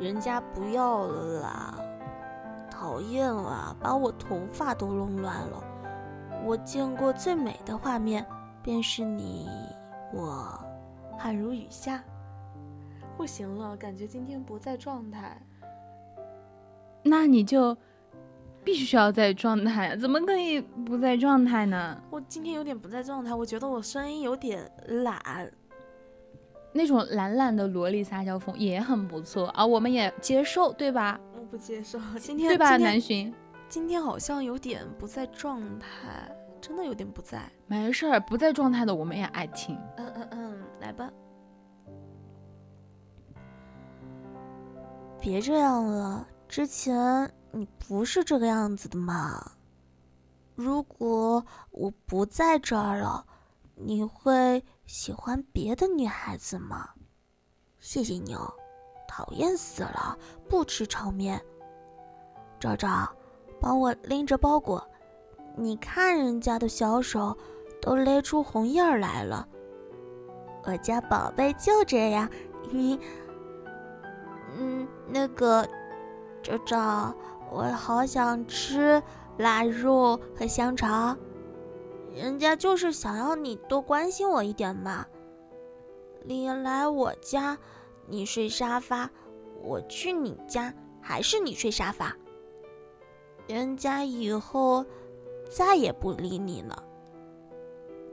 [0.00, 1.74] 人家不要了啦，
[2.70, 5.62] 讨厌啦，把我头发都弄乱了。
[6.44, 8.24] 我见过最美的画面，
[8.62, 9.48] 便是你
[10.12, 10.58] 我，
[11.18, 12.02] 汗如雨下。
[13.16, 15.40] 不行了，感觉今天不在状态。
[17.02, 17.76] 那你就
[18.62, 22.00] 必须要在状态，怎么可以不在状态呢？
[22.10, 24.70] 我今天有点不在状态，我觉得我声音有点
[25.04, 25.50] 懒。
[26.76, 31.18] 那种懒懒的萝莉撒娇风也很不错啊，我们也接受，对吧？
[31.34, 32.76] 我不接受，今天对吧？
[32.76, 33.32] 南浔，
[33.68, 37.42] 今天好像有点不在状态，真的有点不在。
[37.66, 39.76] 没事儿，不在状态的我们也爱听。
[39.96, 41.10] 嗯嗯嗯，来吧。
[45.20, 49.52] 别这样了，之前你不是这个样子的嘛。
[50.54, 53.26] 如果我不在这儿了，
[53.74, 54.62] 你会？
[54.86, 56.90] 喜欢别的女孩子吗？
[57.80, 58.52] 谢谢你哦，
[59.08, 60.16] 讨厌死了，
[60.48, 61.40] 不吃炒面。
[62.60, 62.88] 昭昭，
[63.60, 64.82] 帮我拎着包裹，
[65.56, 67.36] 你看人家的小手
[67.82, 69.46] 都勒出红印儿来了。
[70.64, 72.28] 我家宝贝就这样，
[72.70, 72.98] 你，
[74.56, 75.68] 嗯，那个，
[76.42, 77.14] 昭昭，
[77.50, 79.02] 我好想吃
[79.36, 81.18] 腊肉和香肠。
[82.16, 85.04] 人家就是想要你多关心我一点嘛。
[86.24, 87.58] 你来我家，
[88.06, 89.06] 你睡沙发；
[89.62, 92.16] 我去你家，还是你睡沙发。
[93.46, 94.82] 人家以后
[95.50, 96.82] 再也不理你了。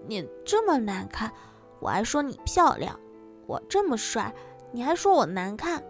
[0.05, 1.31] 你这么难看，
[1.79, 2.99] 我还说你漂亮；
[3.47, 4.35] 我这么帅，
[4.73, 5.81] 你还说我难看。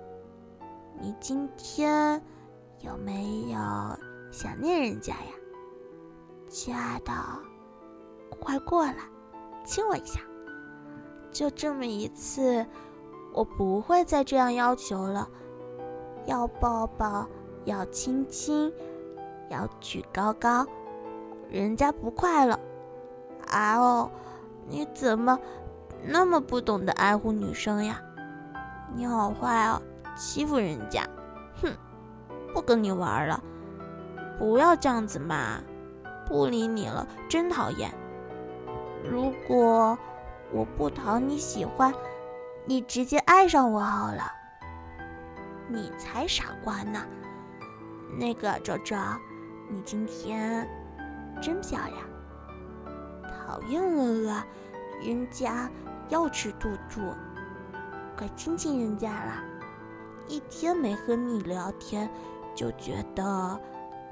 [1.01, 2.23] 你今天
[2.81, 3.57] 有没有
[4.31, 5.33] 想念人家呀，
[6.47, 7.11] 亲爱的？
[8.35, 8.95] 快过来，
[9.65, 10.19] 亲我一下。
[11.31, 12.65] 就这么一次，
[13.33, 15.27] 我不会再这样要求了。
[16.25, 17.27] 要抱抱，
[17.65, 18.71] 要亲亲，
[19.49, 20.65] 要举高高，
[21.49, 22.57] 人家不快乐。
[23.47, 24.11] 啊哦，
[24.67, 25.37] 你怎么
[26.05, 27.99] 那么不懂得爱护女生呀？
[28.95, 29.81] 你好坏哦，
[30.15, 31.03] 欺负人家，
[31.61, 31.73] 哼，
[32.53, 33.43] 不跟你玩了，
[34.37, 35.59] 不要这样子嘛，
[36.27, 37.91] 不理你了，真讨厌。
[39.03, 39.97] 如果
[40.51, 41.93] 我不讨你喜欢，
[42.65, 44.31] 你直接爱上我好了。
[45.67, 47.05] 你才傻瓜呢！
[48.17, 48.95] 那个周周，
[49.69, 50.67] 你今天
[51.41, 51.97] 真漂亮。
[53.25, 54.45] 讨厌了啦，
[55.01, 55.69] 人家
[56.09, 57.01] 要吃兔兔，
[58.17, 59.43] 快亲亲人家啦！
[60.27, 62.09] 一天没和你聊天，
[62.55, 63.59] 就觉得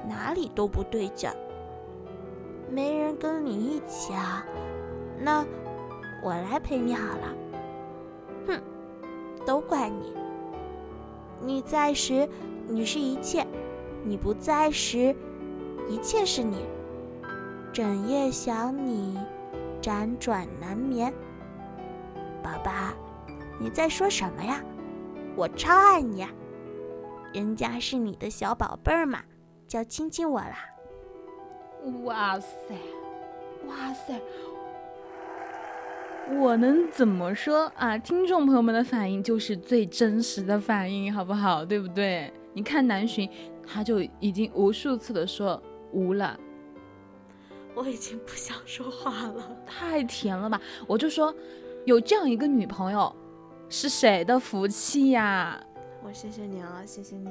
[0.07, 1.35] 哪里都不对劲儿。
[2.69, 4.43] 没人跟你一起啊？
[5.23, 5.45] 那
[6.23, 7.35] 我来陪你好了。
[8.47, 8.61] 哼，
[9.45, 10.13] 都怪你！
[11.39, 12.27] 你在时，
[12.67, 13.43] 你是一切；
[14.03, 15.15] 你不在时，
[15.87, 16.65] 一切是你。
[17.71, 19.17] 整夜想你，
[19.81, 21.13] 辗转难眠。
[22.43, 22.71] 宝宝，
[23.59, 24.61] 你在说什么呀？
[25.35, 26.29] 我超爱你呀，
[27.33, 29.19] 人家是你的小宝贝儿嘛，
[29.67, 30.57] 就亲亲我啦。
[32.03, 32.75] 哇塞，
[33.67, 34.19] 哇塞，
[36.29, 37.97] 我能怎么说啊？
[37.97, 41.65] 听众朋友们的反应就是最真实的反应，好不好？
[41.65, 42.31] 对不对？
[42.53, 43.29] 你看南浔，
[43.65, 45.61] 他就已经无数次的说
[45.91, 46.39] 无了。
[47.73, 50.59] 我已经不想说话了，太甜了吧！
[50.87, 51.33] 我就说，
[51.85, 53.13] 有这样一个女朋友，
[53.69, 55.61] 是谁的福气呀？
[56.03, 57.29] 我谢谢你啊，谢谢你，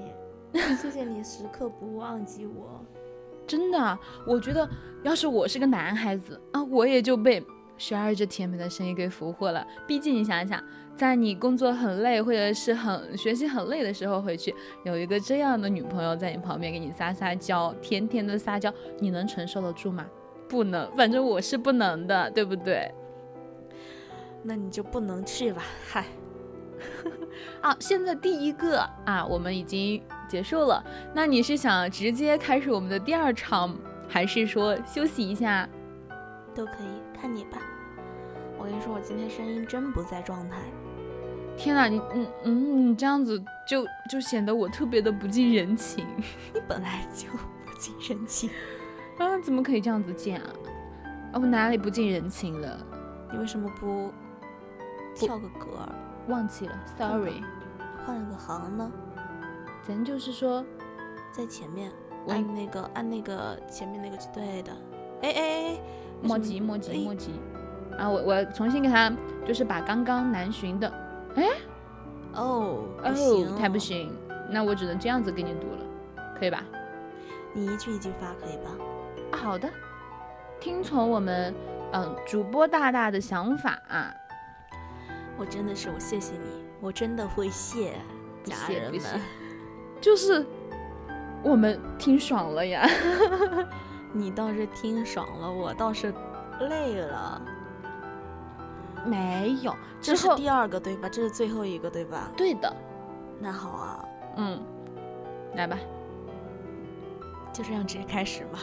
[0.76, 2.80] 谢谢你时刻不忘记我。
[3.46, 4.68] 真的，我觉得
[5.02, 7.44] 要是我是个男孩子啊，我也就被
[7.80, 9.66] 十二这甜美的声音给俘获了。
[9.86, 10.62] 毕竟你想想，
[10.94, 14.54] 在你工作很累或者是很学习很累的时候回去，
[14.84, 20.06] 有一个这样的女朋友在你旁边给你撒撒娇，甜甜的撒娇，你能承受得住吗？
[20.46, 22.92] 不能，反正我是不能的，对不对？
[24.42, 26.04] 那你就不能去吧，嗨。
[27.62, 30.84] 啊，现在第一个啊，我们已经结束了。
[31.14, 33.74] 那你是想直接开始我们的第二场，
[34.06, 35.66] 还是说休息一下？
[36.54, 37.58] 都可以，看你吧。
[38.60, 40.58] 我跟你说，我今天声音真不在状态。
[41.56, 46.06] 天哪，你嗯嗯，你这样子就就显得我特别的不近人情。
[46.52, 48.50] 你本来就不近人情。
[49.18, 50.52] 啊，怎么可以这样子讲啊？
[51.32, 52.86] 我哪里不近人情了？
[53.32, 54.10] 你为什么不
[55.14, 55.92] 跳个格儿？
[56.28, 57.42] 忘记了，sorry。
[58.04, 58.92] 换了个行呢？
[59.82, 60.62] 咱就是说，
[61.32, 61.90] 在前面
[62.28, 64.72] 按那个按那个前面那个对的。
[65.22, 65.80] 哎哎哎，
[66.22, 67.32] 莫急莫急莫急。
[67.98, 69.12] 啊，我我重新给他，
[69.46, 70.92] 就是把刚刚南浔的，
[71.36, 71.44] 哎，
[72.34, 74.12] 哦哦，太不行，
[74.48, 75.84] 那我只能这样子给你读了，
[76.38, 76.62] 可以吧？
[77.52, 78.70] 你一句一句发，可以吧？
[79.36, 79.68] 好的，
[80.60, 81.54] 听从我们
[81.92, 84.14] 嗯主播大大的想法啊。
[85.36, 87.94] 我真的是我谢谢你，我真的会谢
[88.44, 89.02] 家人们。
[90.00, 90.44] 就是
[91.42, 92.86] 我们听爽了呀。
[94.12, 96.12] 你倒是听爽了，我倒是
[96.68, 97.40] 累了。
[99.06, 101.08] 没有，这是第二个对吧？
[101.08, 102.30] 这是最后一个对吧？
[102.36, 102.74] 对的。
[103.40, 104.04] 那好啊，
[104.36, 104.60] 嗯，
[105.54, 105.78] 来吧，
[107.52, 108.58] 就这样直接开始吧。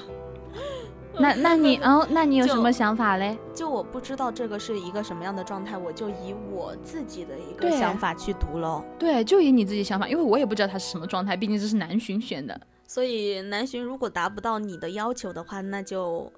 [1.20, 3.36] 那那你哦，那你有什么想法嘞？
[3.52, 8.84] 就我不知道这个是一个什么样的状态，我就以我自己的一个想法去读喽。
[9.00, 12.60] 对，就以你自己想法，因为我也不知道他是什么状态，毕竟这是南巡选的。
[12.86, 16.32] 所以南巡如果达不到你的要求的话，那就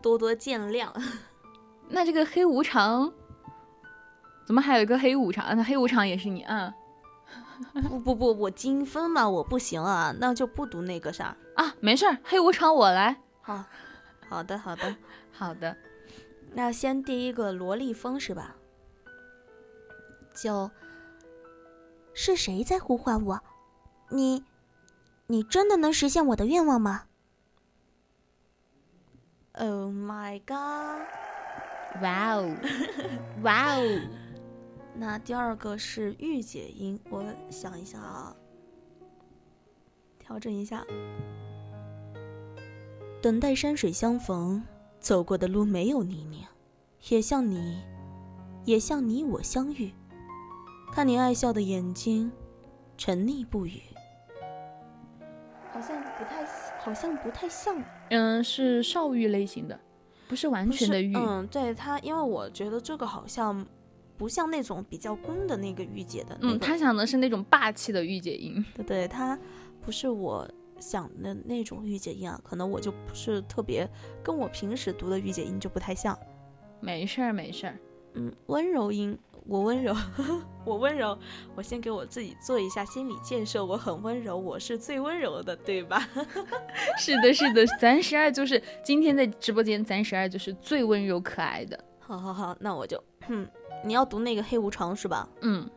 [0.00, 0.88] 多多见谅。
[1.90, 3.12] 那这个黑无常，
[4.46, 5.56] 怎么还有一个黑无常？
[5.56, 6.72] 那黑无常也是你 啊？
[7.82, 11.74] 不不不，我精分嘛，我不行啊，那就不读那个啥啊。
[11.80, 13.20] 没事儿，黑无常我来。
[13.42, 13.64] 好。
[14.28, 14.96] 好的，好的，
[15.32, 15.76] 好的。
[16.52, 18.56] 那先第一个萝莉风是吧？
[20.34, 20.70] 就，
[22.14, 23.40] 是谁在呼唤我？
[24.10, 24.44] 你，
[25.26, 27.04] 你真的能实现我的愿望吗
[29.52, 31.06] ？Oh my god！
[32.02, 32.54] 哇哦，
[33.42, 34.00] 哇哦！
[34.98, 38.34] 那第二个是御姐音，我想一下啊，
[40.18, 40.84] 调整一下。
[43.20, 44.62] 等待山水相逢，
[44.98, 46.46] 走过的路没有泥泞，
[47.10, 47.82] 也像你，
[48.64, 49.92] 也像你我相遇。
[50.92, 52.32] 看你爱笑的眼睛，
[52.96, 53.82] 沉溺不语。
[55.72, 56.46] 好像不太，
[56.80, 57.82] 好像不太像。
[58.08, 59.78] 嗯，是少欲类型的，
[60.26, 61.14] 不是完全的欲。
[61.14, 63.66] 嗯，对他，因为我觉得这个好像
[64.16, 66.38] 不像那种比较攻的那个御姐的。
[66.42, 68.64] 嗯，他想的是那种霸气的御姐音。
[68.74, 69.38] 对 对，他
[69.80, 70.48] 不是我。
[70.78, 73.88] 想的那种御姐音啊，可能我就不是特别，
[74.22, 76.14] 跟我平时读的御姐音就不太像。
[76.80, 77.78] 没事儿，没事儿。
[78.12, 79.96] 嗯，温柔音，我温柔，
[80.66, 81.18] 我温柔，
[81.54, 86.06] 我先给我自己做一下心理建设，我很温柔，我是最温柔的，对吧？
[87.00, 91.84] 是的，是的，咱十二就是今天在直播间，咱十二就是最温柔可爱的。
[91.98, 93.48] 好好好，那我就，嗯，
[93.84, 95.28] 你要读那个黑无常是吧？
[95.42, 95.68] 嗯，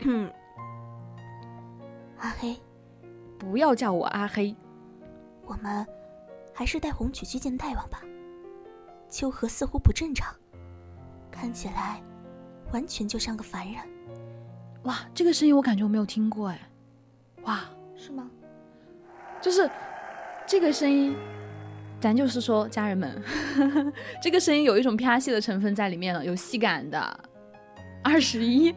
[2.18, 2.56] 阿黑，
[3.38, 4.54] 不要叫我阿黑。
[5.44, 5.86] 我们
[6.54, 8.00] 还是带红曲去见大王吧。
[9.08, 10.34] 秋荷似乎不正常，
[11.30, 12.02] 看起来
[12.72, 13.76] 完全就像个凡人。
[14.84, 16.60] 哇，这个声音我感觉我没有听过哎。
[17.42, 17.60] 哇，
[17.94, 18.30] 是吗？
[19.40, 19.70] 就是
[20.46, 21.14] 这个声音，
[22.04, 23.22] 咱就是说，家人们，
[24.20, 27.18] 这个声音有一种啪戏的成分在里面了，有戏感的。
[28.02, 28.70] 二十一，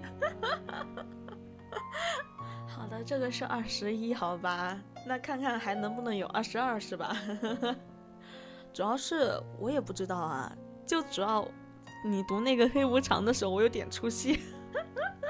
[2.65, 4.80] 好的，这个是二十一，好吧？
[5.05, 7.17] 那看看还能不能有二十二，是吧？
[8.71, 10.49] 主要是我也不知道啊，
[10.86, 11.45] 就主要
[12.05, 14.39] 你读那个黑无常的时候，我有点出戏。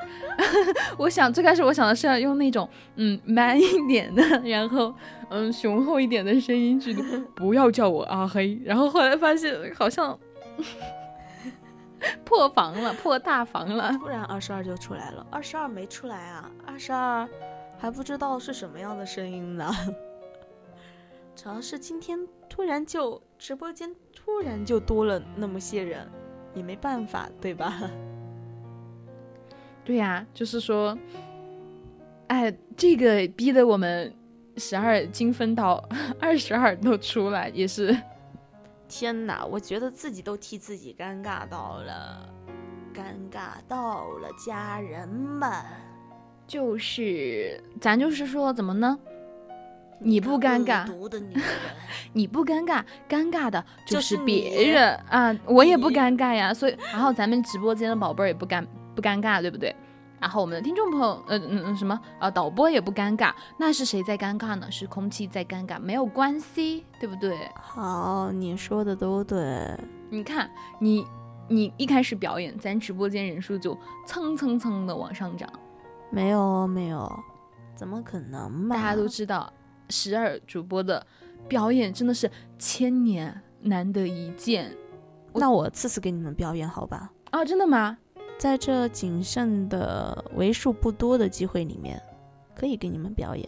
[0.98, 4.94] 我想最开始我想的是要用那种嗯 man 一点的，然后
[5.30, 6.94] 嗯雄厚一点的声音去，
[7.36, 8.60] 不要叫我阿黑。
[8.64, 10.18] 然后后来发现好像
[12.24, 13.92] 破防了，破大防了。
[14.00, 17.28] 突然二十二就出来了，二十二没出来啊，二十二
[17.78, 19.74] 还不知道是什么样的声音呢。
[21.36, 22.20] 主要是今天
[22.50, 26.08] 突然就直播间突然就多了那么些人，
[26.56, 27.80] 也没办法，对吧？
[29.88, 30.98] 对呀，就是说，
[32.28, 34.14] 哎，这个逼得我们
[34.58, 35.82] 十二精分到
[36.20, 37.98] 二十二都出来，也是。
[38.90, 42.28] 天哪，我觉得自己都替自己尴尬到了，
[42.94, 45.50] 尴尬到了，家人们。
[46.46, 49.00] 就是咱就是说，怎么呢？
[50.00, 50.86] 你不尴尬，
[52.12, 55.34] 你不尴尬，尴尬的就是别人啊！
[55.46, 58.66] 我也不尴尬呀，所以然后咱们直播间的宝贝儿也不尴
[58.98, 59.76] 不尴尬，对不对？
[60.20, 64.68] 然后我们的听众朋友，呃嗯嗯什么啊，导播也不尴尬，那是谁在尴尬呢？
[64.72, 67.38] 是空气在尴尬，没有关系，对不对？
[67.62, 69.70] 好，你说的都对。
[70.10, 71.06] 你看，你
[71.48, 73.78] 你一开始表演，咱直播间人数就
[74.08, 75.48] 蹭蹭蹭的往上涨。
[76.10, 77.08] 没有没有，
[77.76, 78.76] 怎么可能嘛？
[78.76, 79.54] 大家都知道。
[79.90, 81.06] 十二主播的
[81.48, 84.76] 表演真的是千年难得一见，
[85.34, 87.12] 那我次次给你们表演好吧？
[87.30, 87.98] 啊，真的吗？
[88.38, 92.02] 在这仅剩的为数不多的机会里面，
[92.56, 93.48] 可以给你们表演。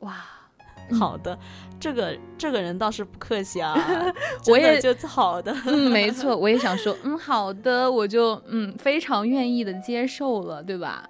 [0.00, 0.24] 哇，
[0.98, 1.38] 好的，
[1.80, 3.74] 这个这个人倒是不客气啊，
[4.48, 11.08] 我也就好的， 嗯，没错，我也想说，嗯，好的，我就嗯非常愿意的接受了，对吧？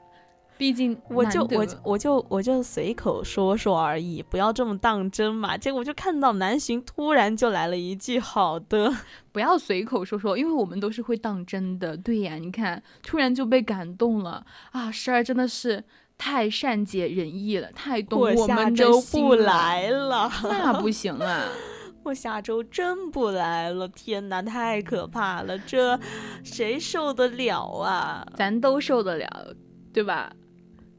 [0.59, 5.57] 毕竟 我就我我就我就随口说说而已，不要这么当真嘛。
[5.57, 8.93] 结果就看到南巡突然就来了一句：“好的，
[9.33, 14.91] 不要随口说说，因为我们都是会当真的。”对呀，你看，突然就被感动了啊！
[14.91, 15.85] 十二真的是
[16.17, 18.49] 太善解人意了，太懂我们的心。
[18.49, 21.45] 我下周不来了，那不行啊！
[22.05, 25.99] 我下周真不来了，天哪，太可怕了，这
[26.45, 28.25] 谁受得了啊？
[28.37, 29.55] 咱都受得了，
[29.93, 30.33] 对吧？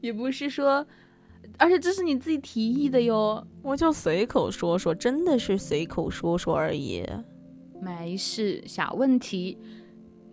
[0.00, 0.86] 也不是说，
[1.58, 7.04] 而且这是你自己提议的哟，我就随口说说，真的是随口说说而已，
[7.80, 9.58] 没事，小问题。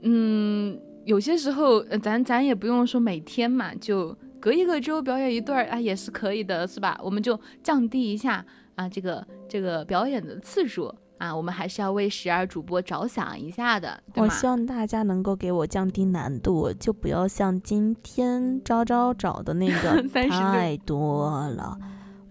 [0.02, 7.00] 嗯，有些时候咱咱也不用说每天嘛，就隔一个周表演一段啊，也是可以的，是吧？
[7.04, 8.46] 我们就降低一下
[8.76, 10.94] 啊，这个这个表演的次数。
[11.18, 14.02] 啊，我们还是要为十二主播着想一下的。
[14.16, 21.78] 我希望大家能够给我降低难度，就不要像今天昭昭找的那个 太多了，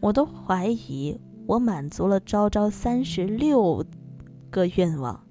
[0.01, 3.85] 我都怀疑我满足了昭昭三十六
[4.51, 5.24] 个愿望。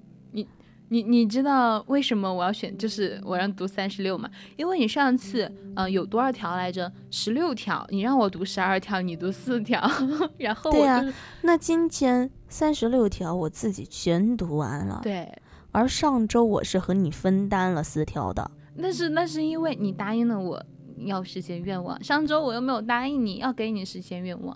[0.93, 2.77] 你你知道为什么我要选？
[2.77, 4.29] 就是我让读三十六嘛？
[4.57, 6.91] 因为你上次嗯有多少条来着？
[7.09, 9.81] 十六条，你让我读十二条，你读四条，
[10.37, 11.03] 然后对呀，
[11.41, 14.99] 那今天三十六条我自己全读完了。
[15.01, 15.27] 对，
[15.71, 18.51] 而上周我是和你分担了四条的。
[18.75, 20.63] 那是那是因为你答应了我
[20.97, 24.55] 要实现愿望，上周我又没有答应你要给你实现愿望。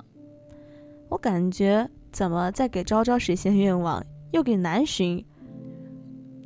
[1.10, 5.26] 我感觉怎么在给昭昭实现愿望，又给南巡。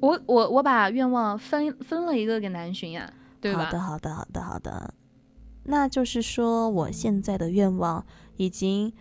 [0.01, 3.65] 我我我把愿望分分了一个给南巡呀，对吧？
[3.65, 4.93] 好的好的好的好的，
[5.63, 8.03] 那就是说我现在的愿望
[8.35, 8.91] 已经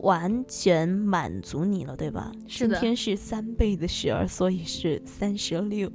[0.00, 2.32] 完全满足你了，对吧？
[2.48, 2.74] 是的。
[2.74, 5.90] 今天是三倍的十二，所以是三十六。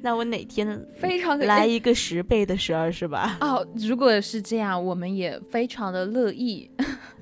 [0.00, 3.36] 那我哪天非常来一个十倍的十二，是吧？
[3.40, 6.70] 哦，如果是这样，我们也非常的乐意。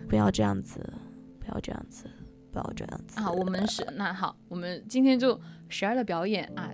[0.09, 0.79] 不要这样子，
[1.41, 2.05] 不要这样子。
[2.51, 3.31] 不要这样子啊！
[3.31, 5.39] 我们是那好，我们今天就
[5.69, 6.71] 十二的表演啊，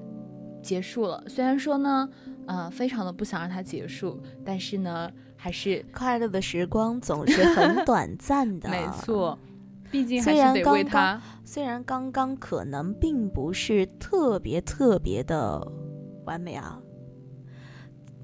[0.63, 1.23] 结束了。
[1.29, 2.09] 虽然说呢，
[2.47, 8.69] 呃，非常的不想让它结束，但是呢，还是 快乐的时光总是很 短暂的。
[8.69, 9.39] 没错，
[9.91, 11.23] 毕竟还虽然是得为刚它。
[11.45, 15.61] 虽然刚刚可能并不是特别特别的
[16.25, 16.81] 完美啊，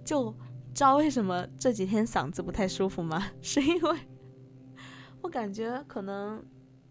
[0.04, 0.32] 就
[0.74, 3.22] 知道为什么这几天嗓子不太舒服吗？
[3.42, 3.98] 是因为
[5.22, 6.42] 我感觉可能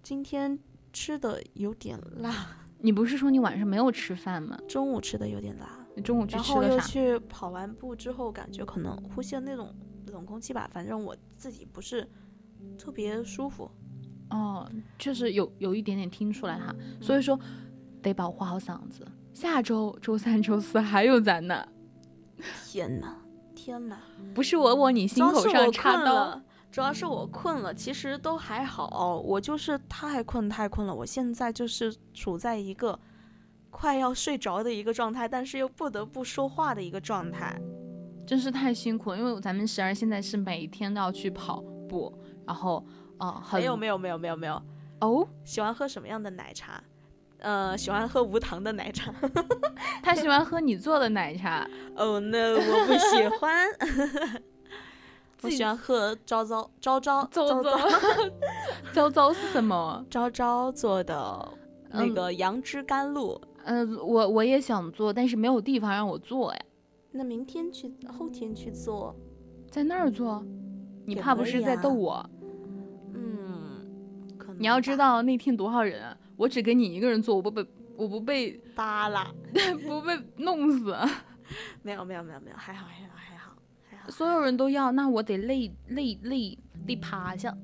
[0.03, 0.57] 今天
[0.93, 2.47] 吃的有点辣，
[2.81, 4.57] 你不是说你晚上没有吃饭吗？
[4.67, 6.87] 中午吃的有点辣，你中午去然后又吃了啥？
[6.87, 9.73] 去跑完步之后，感觉可能呼吸的那种
[10.07, 12.07] 冷空气吧，反正我自己不是
[12.77, 13.69] 特别舒服。
[14.29, 17.37] 哦，确实有有一点点听出来哈，所以说
[18.01, 19.05] 得保护好嗓子。
[19.33, 21.67] 下周周三、周四还有咱呢，
[22.65, 23.15] 天呐，
[23.55, 23.97] 天呐！
[24.33, 26.41] 不是我往你心口上插刀。
[26.71, 32.97] 主要是我困了，其实都还好，我就是太困太困了，我现在就是处在一个
[33.71, 37.59] 快要睡着的一个状态，但是又不得不说话的一个状态。
[38.27, 42.13] 真是太辛苦了，因为咱们十二现在是每天都要去跑步，
[42.45, 42.85] 然后
[43.17, 44.61] 呃，很没有没有没有没有没有，
[45.01, 46.83] 哦，喜欢喝什么样的奶茶？
[47.39, 49.11] 呃，喜欢喝无糖的奶茶。
[50.03, 53.67] 他喜欢 喝你做的奶茶，Oh no，我不喜欢。
[55.41, 57.73] 我喜欢喝昭昭昭昭糟糟
[58.93, 60.05] 糟糟是什么？
[60.09, 61.53] 昭昭做的
[61.91, 63.39] 那嗯个杨枝甘露。
[63.63, 66.59] 呃，我我也想做，但是没有地方让我做呀，
[67.11, 69.15] 那明天去，后天去做。
[69.69, 70.43] 在那儿做，
[71.05, 72.27] 你怕不是在逗我？
[73.13, 73.85] 嗯，
[74.37, 77.65] 可能你要知道那天多少人啊，我只给你一个人做，我不被
[77.95, 79.27] 我不被扒拉。
[79.87, 80.95] 不被弄死，
[81.83, 83.18] 没有没有没有没有，还好还好。
[84.09, 86.57] 所有人都要，那我得累累累
[86.87, 87.55] 累趴下，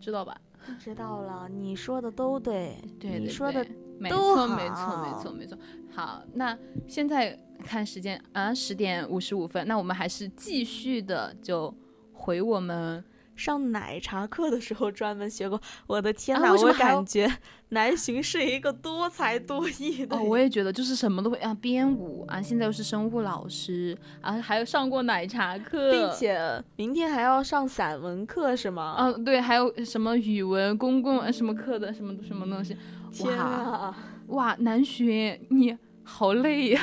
[0.00, 0.36] 知道吧？
[0.78, 3.66] 知道了，你说的都对，对对你说的
[3.98, 5.58] 没都错没错没错没错。
[5.94, 6.56] 好，那
[6.88, 11.72] 现在看时间啊，十点五十五分，那我们还是继续的就
[12.12, 13.04] 回我们
[13.36, 15.60] 上奶茶课的时候专门学过。
[15.86, 17.30] 我的天啊呐，我感觉
[17.70, 28.96] 南浔是一个多才多艺的哦，我也觉得就是什么都会啊，编舞啊，现在又是生物老师啊，还有上过奶茶课，并且明天还要上散文课是吗？
[28.98, 32.76] 嗯、对，还有什么语文、公共呃什么课的什么什么东西，
[33.12, 33.96] 天哇啊！
[34.28, 36.80] 哇，南浔你好累呀、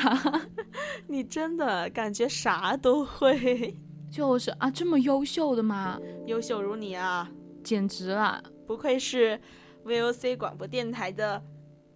[1.08, 3.74] 你真的感觉啥都会，
[4.12, 5.98] 就是啊，这么优秀的吗？
[6.26, 7.30] 优秀如你啊！
[7.64, 9.40] 简直了，不愧是
[9.86, 11.42] VOC 广播电台的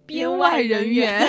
[0.06, 1.28] 编外人员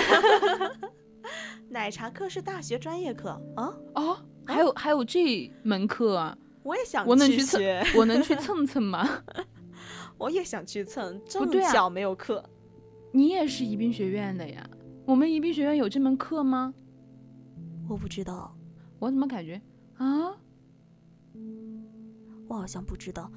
[1.68, 4.16] 奶茶课是大学专业课啊，哦，
[4.46, 9.22] 还有还有这门课啊，我也想我能去蹭学，我能去蹭蹭吗？
[10.16, 12.42] 我也想去蹭，正对啊巧没有课。
[13.12, 14.66] 你也是宜宾学院的呀？
[15.04, 16.72] 我们宜宾学院有这门课吗？
[17.88, 18.56] 我不知道，
[18.98, 19.60] 我怎么感觉
[19.98, 20.34] 啊？
[22.48, 23.30] 我好像不知道。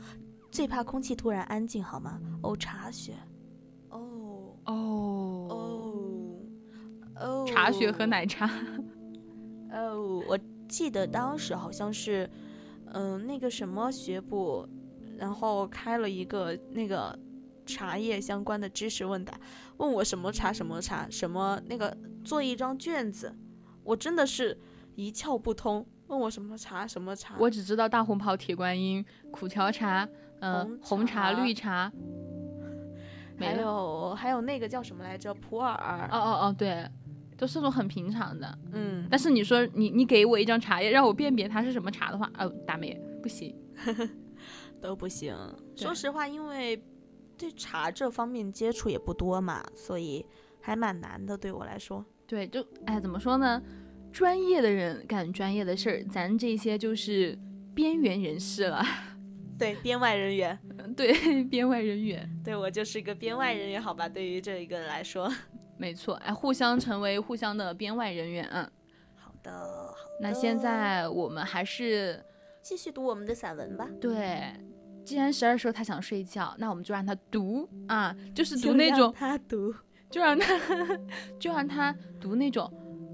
[0.49, 2.19] 最怕空气突然安静，好吗？
[2.41, 3.13] 哦，茶雪。
[3.89, 6.39] 哦哦哦
[7.19, 8.49] 哦，茶雪和奶茶，
[9.71, 12.29] 哦，我记得当时好像是，
[12.93, 14.67] 嗯、那个什么学部，
[15.17, 17.17] 然后开了一个那个
[17.65, 19.39] 茶叶相关的知识问答，
[19.77, 23.33] 问我什么茶什么茶什么那个做一张卷子，
[23.83, 24.59] 我真的是
[24.95, 25.85] 一窍不通。
[26.11, 30.07] 问我什么茶什么茶，我只知道大红袍、铁观音、苦荞茶，
[30.41, 31.89] 嗯、红红茶、绿茶，
[33.39, 33.61] 没还。
[33.61, 35.33] 有还有那个叫什么来着？
[35.33, 35.73] 普洱。
[36.11, 36.85] 哦哦哦，对，
[37.37, 38.59] 都是那种很平常的。
[38.73, 42.93] 嗯，但是你说你你给我一张茶叶，让我辨别它是什么茶的话，哦，大美
[43.23, 43.55] 不行。
[44.81, 45.33] 都不行。
[45.77, 46.83] 说实话，因为
[47.37, 50.25] 对茶这方面接触也不多嘛，所以
[50.59, 52.03] 还蛮难的，对我来说。
[52.27, 53.61] 对，就哎，怎么说呢？
[54.11, 57.37] 专业的人干专业的事儿，咱这些就是
[57.73, 58.83] 边缘人士了。
[59.57, 60.57] 对，编外人员，
[60.97, 64.09] 对，编外人员，对我就是一个编外人员，好吧？
[64.09, 65.31] 对于这一个来说，
[65.77, 68.47] 没错，哎，互相成为互相的编外人员。
[68.51, 68.67] 嗯，
[69.15, 72.23] 好的，好那现在我们还是
[72.61, 74.51] 继续读我们的散文吧，对，
[75.05, 79.71] 既然十二说他想睡觉，那我们就让他读啊，就是读那种，他读，
[80.09, 80.59] 就让他
[81.39, 82.71] 就让他读那种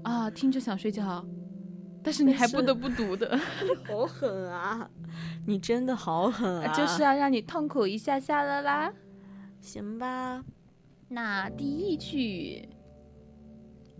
[0.08, 1.22] 啊，听着想睡觉，
[2.02, 3.38] 但是你还不得不读的，
[3.86, 4.88] 好狠啊！
[5.46, 6.72] 你真的好狠啊！
[6.72, 8.90] 就是要让你痛苦一下下了啦。
[9.60, 10.42] 行吧，
[11.08, 12.66] 那第一句，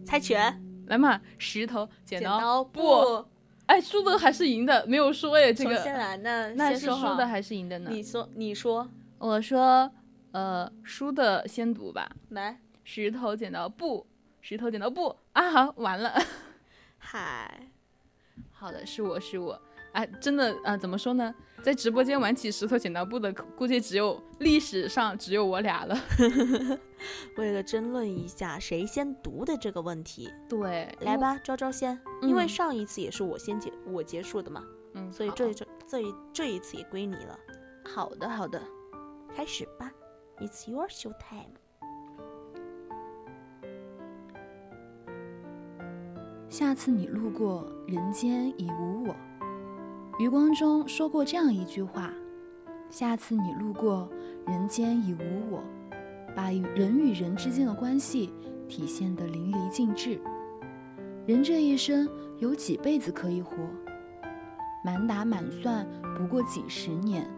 [0.02, 2.64] 猜拳，来嘛，石头剪刀。
[2.64, 3.26] 布，
[3.66, 5.76] 哎，输的还是赢的，没有说哎，这个。
[5.82, 7.90] 先来，那那是先说输的还是赢的呢？
[7.92, 8.88] 你说，你说，
[9.18, 9.92] 我说，
[10.32, 12.10] 呃，输的先读吧。
[12.30, 14.06] 来，石头剪刀布，
[14.40, 16.12] 石头剪刀布啊，好，完了。
[16.98, 17.70] 嗨，
[18.50, 19.56] 好的，是我是我。
[19.92, 21.32] 哎，真的啊，怎么说呢？
[21.62, 25.96] 在直播间玩起石头剪刀布的，估计只有历史上只有我俩了。
[27.38, 34.64] 为了争论一下谁先读的这个问题，对，来吧，昭昭先，因为上一次也是我先结我结束的嘛，
[34.94, 37.38] 嗯，所以这这这一这一次也归你了。
[37.84, 38.60] 好的，好的，
[39.36, 39.88] 开始吧
[40.38, 41.54] ，It's your show time。
[46.50, 49.14] 下次你路过，人间已无我。
[50.18, 52.10] 余光中说过这样一句话
[52.88, 54.08] ：“下次你路过，
[54.46, 55.62] 人间已无我。”
[56.34, 58.32] 把人与人之间的关系
[58.66, 60.18] 体现得淋漓尽致。
[61.26, 63.56] 人这一生有几辈子可以活？
[64.82, 65.86] 满打满算
[66.16, 67.28] 不过几十年，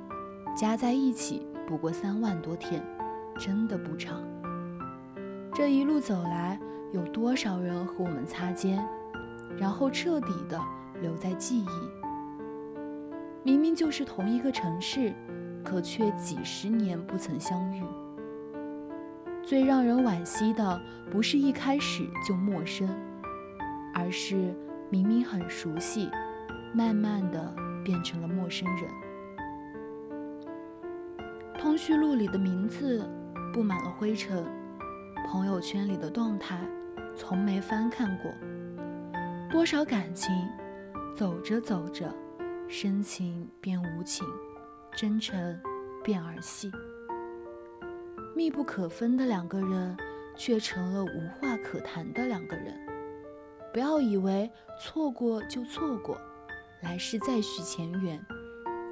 [0.56, 2.80] 加在一起不过三万多天，
[3.36, 4.22] 真的不长。
[5.52, 6.60] 这一路走来，
[6.92, 8.86] 有多少人和我们擦肩，
[9.58, 10.60] 然后彻底的
[11.00, 11.66] 留在记忆？
[13.42, 15.14] 明明就是同一个城市，
[15.64, 17.82] 可却几十年不曾相遇。
[19.42, 20.80] 最让人惋惜的，
[21.10, 22.88] 不是一开始就陌生，
[23.94, 24.54] 而是
[24.90, 26.10] 明明很熟悉，
[26.74, 28.84] 慢慢的变成了陌生人。
[31.58, 33.08] 通讯录里的名字
[33.52, 34.44] 布满了灰尘，
[35.26, 36.58] 朋友圈里的动态
[37.16, 38.30] 从没翻看过。
[39.50, 40.32] 多少感情，
[41.16, 42.08] 走着走着。
[42.68, 44.24] 深情变无情，
[44.92, 45.60] 真诚
[46.04, 46.70] 变儿戏，
[48.36, 49.96] 密不可分的两个人，
[50.36, 52.78] 却成了无话可谈的两个人。
[53.72, 54.48] 不要以为
[54.80, 56.16] 错过就错过，
[56.80, 58.24] 来世再续前缘。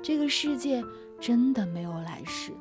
[0.03, 0.83] 这个世界
[1.21, 2.53] 真的没有来世。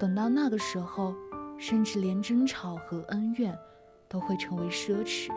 [0.00, 1.14] 等到那个时候，
[1.56, 3.56] 甚至连争吵和恩怨
[4.08, 5.30] 都会成为奢侈。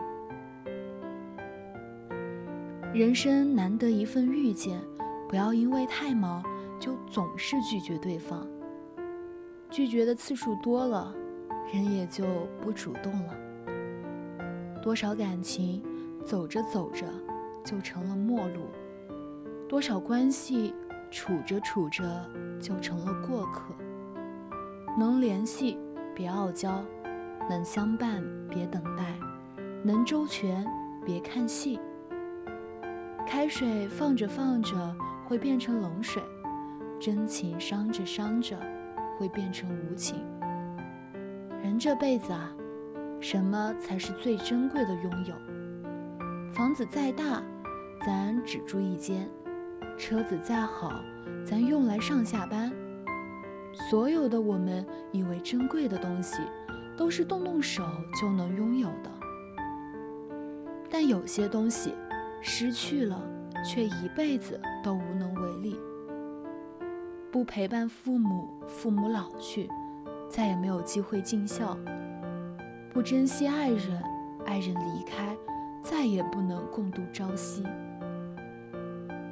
[2.94, 4.80] 人生难得一份遇见，
[5.28, 6.42] 不要因为太忙
[6.80, 8.46] 就总是拒绝对方。
[9.70, 11.14] 拒绝的次数多了，
[11.72, 12.24] 人也就
[12.62, 13.34] 不主动了。
[14.82, 15.82] 多少感情
[16.24, 17.06] 走着走着
[17.62, 18.62] 就成了陌路，
[19.68, 20.74] 多少关系
[21.10, 22.02] 处着处着
[22.58, 23.74] 就成了过客。
[24.98, 25.78] 能联系
[26.14, 26.82] 别傲娇，
[27.50, 29.14] 能相伴别等待，
[29.84, 30.66] 能周全
[31.04, 31.78] 别看戏。
[33.28, 34.74] 开水放着放着
[35.26, 36.22] 会变成冷水，
[36.98, 38.58] 真情伤着伤着
[39.18, 40.24] 会变成无情。
[41.62, 42.50] 人这辈子啊，
[43.20, 45.34] 什么才是最珍贵的拥有？
[46.54, 47.42] 房子再大，
[48.06, 49.28] 咱只住一间；
[49.98, 50.90] 车子再好，
[51.44, 52.72] 咱用来上下班。
[53.74, 56.40] 所有的我们以为珍贵的东西，
[56.96, 57.84] 都是动动手
[58.18, 59.10] 就能拥有的。
[60.88, 61.92] 但有些东西。
[62.40, 63.20] 失去了，
[63.64, 65.78] 却一辈子都无能为力。
[67.30, 69.68] 不陪伴父母，父母老去，
[70.30, 71.76] 再也没有机会尽孝；
[72.90, 74.02] 不珍惜爱人，
[74.46, 75.36] 爱人离开，
[75.82, 77.62] 再也不能共度朝夕；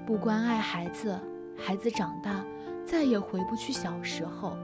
[0.07, 1.18] 不关爱孩子，
[1.57, 2.44] 孩子长大，
[2.84, 4.57] 再也回不去小时候。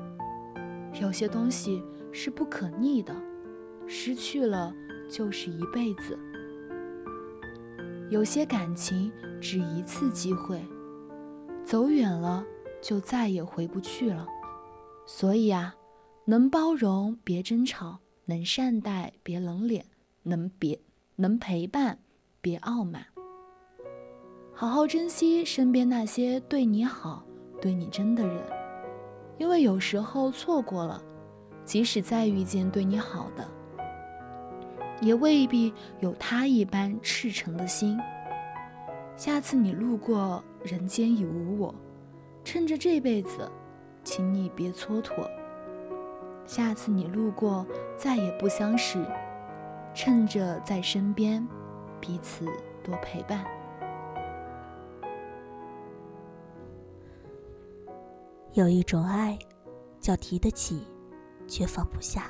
[1.01, 1.83] 有些东西
[2.13, 3.15] 是不可逆的，
[3.87, 4.75] 失去了
[5.09, 6.19] 就是一辈子。
[8.13, 9.11] 有些感情
[9.41, 10.63] 只一次机会，
[11.65, 12.45] 走远了
[12.83, 14.27] 就再也回不去了。
[15.07, 15.75] 所以啊，
[16.27, 19.87] 能包容别争吵，能善待别冷脸，
[20.25, 20.79] 能别
[21.17, 22.01] 能陪伴
[22.43, 23.03] 别傲慢。
[24.53, 27.25] 好好珍惜身边那些对你好、
[27.63, 28.45] 对你真的人，
[29.39, 31.03] 因为有时候错过了，
[31.65, 33.49] 即使再遇见对你好的。
[35.03, 37.99] 也未必有他一般赤诚的心。
[39.17, 41.75] 下次你路过，人间已无我，
[42.45, 43.51] 趁着这辈子，
[44.03, 45.29] 请你别蹉跎。
[46.47, 49.05] 下次你路过，再也不相识，
[49.93, 51.47] 趁着在身边，
[52.01, 52.47] 彼此
[52.83, 53.45] 多陪伴。
[58.55, 59.39] 有一种爱，
[60.01, 60.87] 叫提得起，
[61.47, 62.29] 却放不下。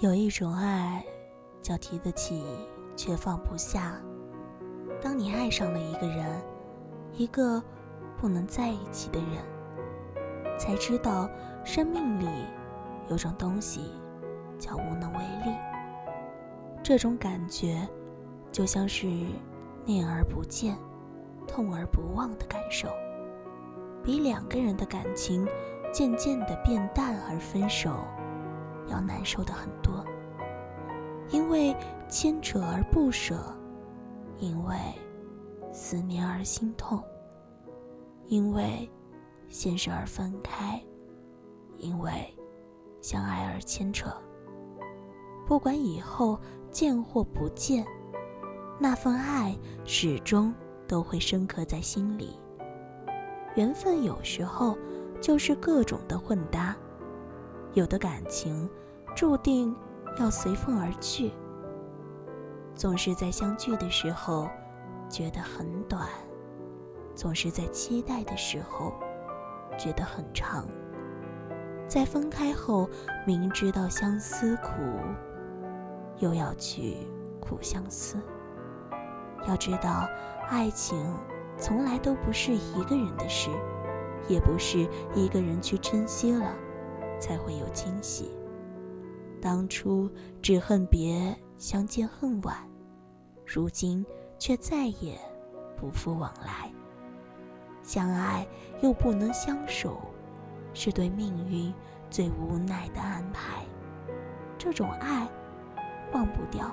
[0.00, 1.04] 有一种爱，
[1.60, 2.44] 叫提得起，
[2.94, 4.00] 却放不下。
[5.02, 6.40] 当你爱上了一个人，
[7.14, 7.60] 一个
[8.16, 11.28] 不能在一起的人，才知道
[11.64, 12.28] 生命里
[13.08, 13.90] 有种东西
[14.56, 15.52] 叫无能为力。
[16.80, 17.84] 这种感觉，
[18.52, 19.08] 就像是
[19.84, 20.78] 念而不见、
[21.44, 22.88] 痛而不忘的感受，
[24.04, 25.44] 比两个人的感情
[25.92, 27.90] 渐渐的变淡而分手。
[28.88, 30.04] 要难受的很多，
[31.30, 31.74] 因为
[32.08, 33.36] 牵扯而不舍，
[34.38, 34.76] 因为
[35.72, 37.02] 思念而心痛，
[38.26, 38.90] 因为
[39.48, 40.82] 现实而分开，
[41.78, 42.12] 因为
[43.00, 44.10] 相爱而牵扯。
[45.46, 46.38] 不管以后
[46.70, 47.86] 见或不见，
[48.78, 50.52] 那份爱始终
[50.86, 52.38] 都会深刻在心里。
[53.54, 54.76] 缘分有时候
[55.20, 56.76] 就是各种的混搭，
[57.74, 58.68] 有的感情
[59.14, 59.74] 注定
[60.18, 61.32] 要随风而去，
[62.74, 64.48] 总是在相聚的时候
[65.08, 66.08] 觉得很短，
[67.14, 68.92] 总是在期待的时候
[69.78, 70.66] 觉得很长，
[71.86, 72.88] 在分开后
[73.26, 74.70] 明知道相思苦，
[76.18, 76.96] 又要去
[77.40, 78.20] 苦相思。
[79.46, 80.08] 要知道，
[80.48, 81.04] 爱情。
[81.60, 83.50] 从来都不是一个人的事，
[84.28, 86.54] 也不是一个人去珍惜了，
[87.18, 88.30] 才会有惊喜。
[89.40, 90.10] 当初
[90.42, 92.56] 只恨别相见恨晚，
[93.46, 94.04] 如今
[94.38, 95.18] 却再也
[95.76, 96.70] 不复往来。
[97.82, 98.46] 相爱
[98.82, 100.00] 又不能相守，
[100.74, 101.72] 是对命运
[102.10, 103.64] 最无奈的安排。
[104.56, 105.28] 这种爱，
[106.12, 106.70] 忘不掉，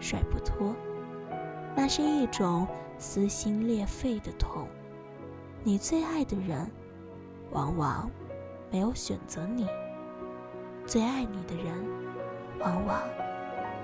[0.00, 0.74] 甩不脱，
[1.76, 2.66] 那是一种。
[2.98, 4.68] 撕心裂肺的痛，
[5.64, 6.70] 你最爱的人，
[7.50, 8.08] 往往
[8.72, 9.66] 没有选择你；
[10.86, 11.86] 最爱你的人，
[12.58, 13.02] 往往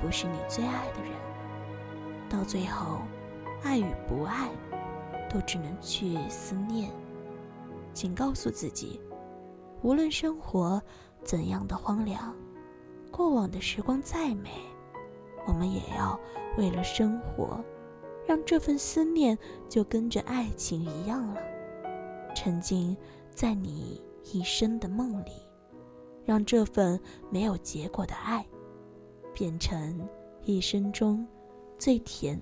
[0.00, 1.12] 不是你最爱的人。
[2.30, 3.02] 到最后，
[3.62, 4.48] 爱与不爱，
[5.28, 6.90] 都只能去思念。
[7.92, 8.98] 请告诉自己，
[9.82, 10.82] 无论生活
[11.22, 12.34] 怎样的荒凉，
[13.10, 14.50] 过往的时光再美，
[15.46, 16.18] 我们也要
[16.56, 17.62] 为了生活。
[18.26, 21.40] 让这份思念就跟着爱情一样了，
[22.34, 22.96] 沉浸
[23.34, 25.32] 在你一生的梦里，
[26.24, 27.00] 让这份
[27.30, 28.46] 没有结果的爱，
[29.34, 30.08] 变成
[30.44, 31.26] 一生中
[31.78, 32.40] 最甜、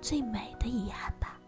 [0.00, 1.38] 最美的遗憾吧。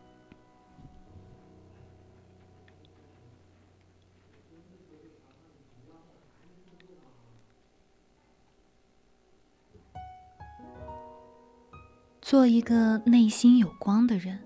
[12.21, 14.39] 做一个内心有光的人。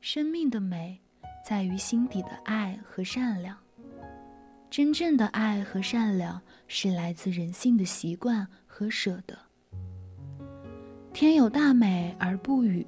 [0.00, 1.00] 生命的美，
[1.48, 3.56] 在于心底的爱和善良。
[4.68, 9.34] 真正的爱和善良，是来自人性的习惯和舍得。
[11.14, 12.86] 天有大美而不语，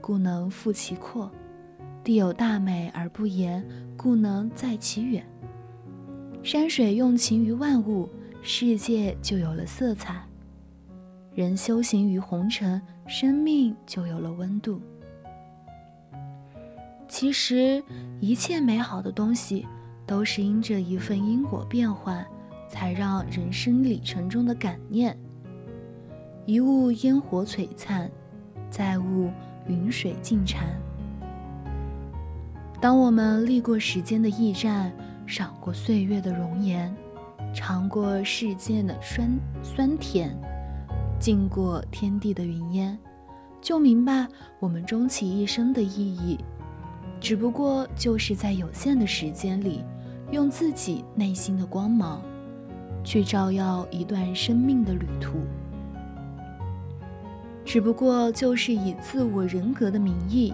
[0.00, 1.30] 故能复其阔；
[2.02, 3.64] 地有大美而不言，
[3.96, 5.24] 故能在其远。
[6.42, 8.08] 山水用情于万物，
[8.42, 10.20] 世界就有了色彩。
[11.32, 14.82] 人修行于红尘，生命就有了温度。
[17.10, 17.82] 其实，
[18.20, 19.66] 一切美好的东西，
[20.06, 22.24] 都是因着一份因果变换，
[22.68, 25.18] 才让人生里程中的感念。
[26.46, 28.08] 一物烟火璀璨，
[28.70, 29.28] 再物
[29.66, 30.68] 云水静禅。
[32.80, 34.92] 当我们历过时间的驿站，
[35.26, 36.94] 赏过岁月的容颜，
[37.52, 39.28] 尝过世间的酸
[39.64, 40.32] 酸甜。
[41.18, 42.96] 经过天地的云烟，
[43.60, 44.28] 就明白
[44.60, 46.38] 我们终其一生的意义，
[47.20, 49.84] 只不过就是在有限的时间里，
[50.30, 52.22] 用自己内心的光芒，
[53.04, 55.38] 去照耀一段生命的旅途。
[57.64, 60.52] 只不过就是以自我人格的名义，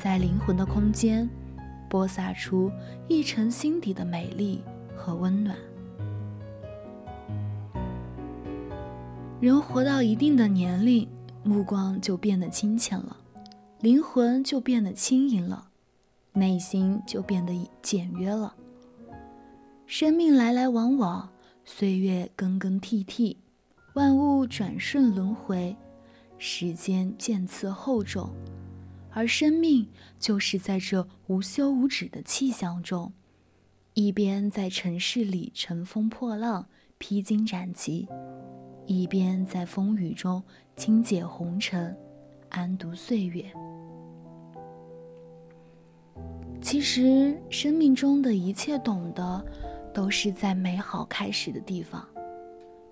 [0.00, 1.28] 在灵魂的空间，
[1.90, 2.70] 播撒出
[3.08, 4.62] 一城心底的美丽
[4.96, 5.56] 和温暖。
[9.40, 11.06] 人活到一定的年龄，
[11.42, 13.16] 目光就变得清浅了，
[13.80, 15.67] 灵魂就变得轻盈了，
[16.38, 18.54] 内心就变得简约了。
[19.86, 21.28] 生命来来往往，
[21.64, 23.36] 岁月更更替替，
[23.94, 25.76] 万物转瞬轮回，
[26.38, 28.30] 时间渐次厚重，
[29.10, 33.12] 而生命就是在这无休无止的气象中，
[33.94, 36.66] 一边在城市里乘风破浪、
[36.98, 38.06] 披荆斩棘。
[38.86, 40.42] 一边在风雨中
[40.76, 41.94] 轻解红尘，
[42.48, 43.44] 安度岁月。
[46.60, 49.44] 其实，生命中的一切懂得，
[49.94, 52.02] 都是在美好开始的地方；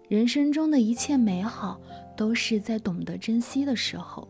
[0.08, 1.80] 人生中的一切美好，
[2.16, 4.26] 都是在懂得珍惜的时候。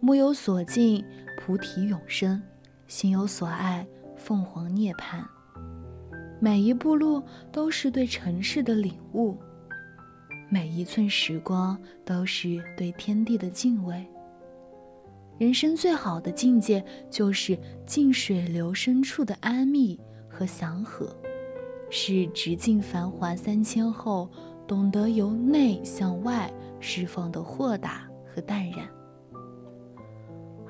[0.00, 1.04] 目有所尽，
[1.36, 2.40] 菩提永生；
[2.86, 3.86] 心有所爱，
[4.16, 5.22] 凤凰涅槃。
[6.40, 9.36] 每一步路都是对尘世的领悟。
[10.48, 14.06] 每一寸时光都是对天地的敬畏。
[15.36, 21.14] 人生最好的境界，就是静水流深处的安谧和祥和，
[21.90, 24.30] 是直径繁华三千后，
[24.66, 28.88] 懂得由内向外释放的豁达和淡然，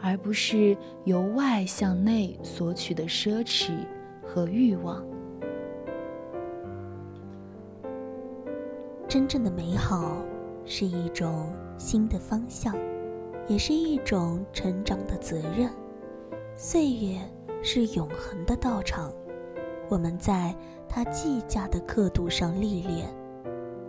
[0.00, 3.70] 而不是由外向内索取的奢侈
[4.26, 5.04] 和欲望。
[9.06, 10.24] 真正的美好
[10.64, 12.74] 是一种新的方向，
[13.46, 15.70] 也是一种成长的责任。
[16.54, 17.18] 岁月
[17.62, 19.12] 是永恒的道场，
[19.88, 20.54] 我们在
[20.88, 23.08] 它计价的刻度上历练，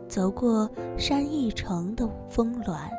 [0.08, 2.90] 走过山一程的峰峦，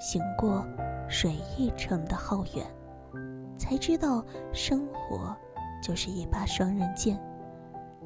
[0.00, 0.64] 行过
[1.08, 2.66] 水一程的浩远，
[3.56, 5.36] 才知道生活
[5.82, 7.18] 就是一把双刃剑。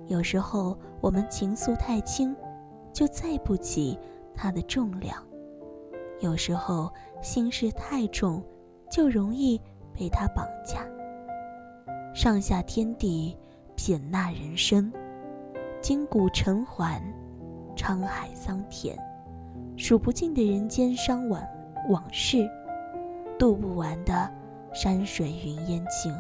[0.06, 2.36] 有时候我们情愫太轻。
[2.94, 3.98] 就载不起
[4.34, 5.16] 它的重量。
[6.20, 6.92] 有时候
[7.22, 8.42] 心事太重，
[8.90, 9.58] 就容易
[9.94, 10.84] 被他绑架。
[12.14, 13.34] 上下天地，
[13.76, 14.92] 撇捺人生，
[15.80, 17.00] 金谷沉环，
[17.74, 18.94] 沧海桑田，
[19.76, 21.42] 数不尽的人间伤往
[21.88, 22.46] 往事，
[23.38, 24.30] 渡不完的
[24.74, 26.12] 山水云烟情，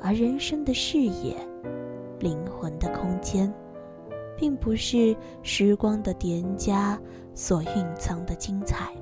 [0.00, 1.36] 而人生的视野，
[2.20, 3.52] 灵魂的空间。
[4.36, 7.00] 并不是时光的叠加
[7.36, 8.92] 所蕴藏的精彩，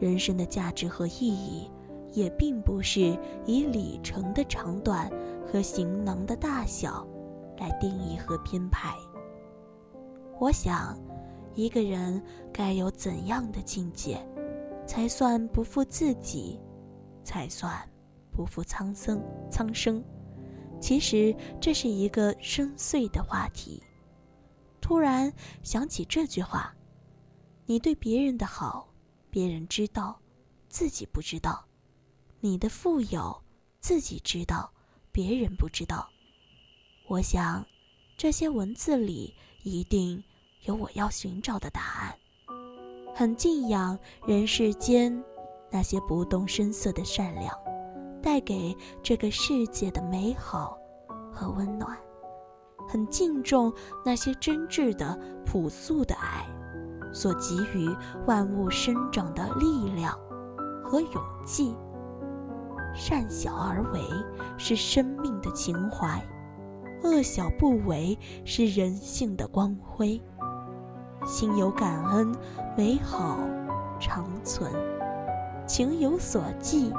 [0.00, 1.70] 人生的价值和意义，
[2.12, 5.10] 也并不是以里程的长短
[5.46, 7.06] 和行囊的大小
[7.58, 8.96] 来定义和编排。
[10.38, 10.98] 我想，
[11.54, 14.18] 一个人该有怎样的境界，
[14.86, 16.58] 才算不负自己，
[17.22, 17.70] 才算
[18.32, 19.22] 不负苍生？
[19.50, 20.02] 苍生，
[20.80, 23.82] 其实这是一个深邃的话题。
[24.80, 25.30] 突然
[25.62, 26.74] 想起这句话
[27.66, 28.88] ：“你对别人的好，
[29.30, 30.20] 别人知道，
[30.68, 31.64] 自己不知道；
[32.40, 33.42] 你的富有，
[33.80, 34.72] 自己知道，
[35.12, 36.08] 别人不知道。”
[37.08, 37.64] 我想，
[38.16, 40.22] 这些文字里一定
[40.62, 42.14] 有我要寻找的答案。
[43.14, 45.22] 很敬仰人世间
[45.70, 47.52] 那些不动声色的善良，
[48.22, 50.78] 带给这个世界的美好
[51.32, 51.98] 和温暖。
[52.88, 53.72] 很敬重
[54.04, 56.44] 那些真挚的、朴素的爱，
[57.12, 57.88] 所给予
[58.26, 60.16] 万物生长的力量
[60.84, 61.76] 和勇气。
[62.94, 64.00] 善小而为
[64.58, 66.22] 是生命的情怀，
[67.04, 70.20] 恶小不为是人性的光辉。
[71.24, 72.34] 心有感恩，
[72.76, 73.38] 美好
[74.00, 74.70] 长存；
[75.66, 76.92] 情有所寄，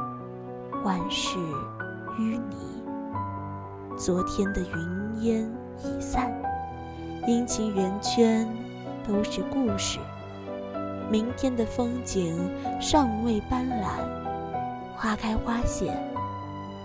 [0.84, 1.38] 万事
[2.18, 2.84] 淤泥。
[3.98, 5.62] 昨天的云烟。
[5.84, 6.32] 已散，
[7.26, 8.48] 阴晴圆圈
[9.08, 10.00] 都是故事。
[11.10, 12.50] 明天的风景
[12.80, 14.00] 尚未斑斓，
[14.96, 15.92] 花开花谢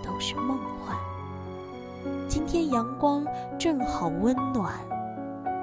[0.02, 0.96] 都是梦幻。
[2.28, 3.24] 今天阳光
[3.58, 4.74] 正好温暖，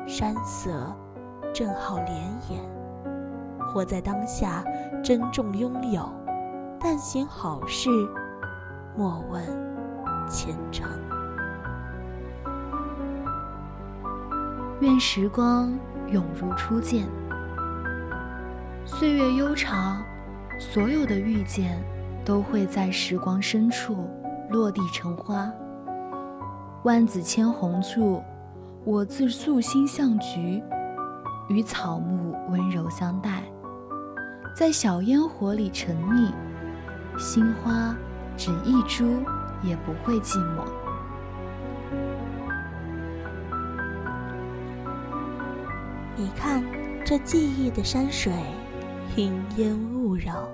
[0.08, 0.72] 山色
[1.54, 2.10] 正好连
[2.49, 2.64] 眼。
[3.68, 4.64] 活在当下，
[5.04, 6.08] 珍重拥有，
[6.80, 7.89] 但行好事，
[8.95, 9.43] 莫问
[10.30, 10.88] 前程。
[14.80, 15.72] 愿时光
[16.14, 17.07] 永如初见，
[18.86, 20.05] 岁月悠长，
[20.59, 21.84] 所有的遇见
[22.24, 24.07] 都会在时光深处
[24.51, 25.51] 落地成花。
[26.84, 28.22] 万紫千红处，
[28.86, 30.61] 我自素心向菊，
[31.49, 33.41] 与草木温柔相待，
[34.55, 36.32] 在小烟火里沉溺，
[37.18, 37.95] 心花
[38.38, 39.18] 只一株
[39.64, 40.82] 也不会寂寞。
[46.16, 46.64] 你看，
[47.03, 48.32] 这记忆的山水，
[49.18, 50.47] 云烟雾绕，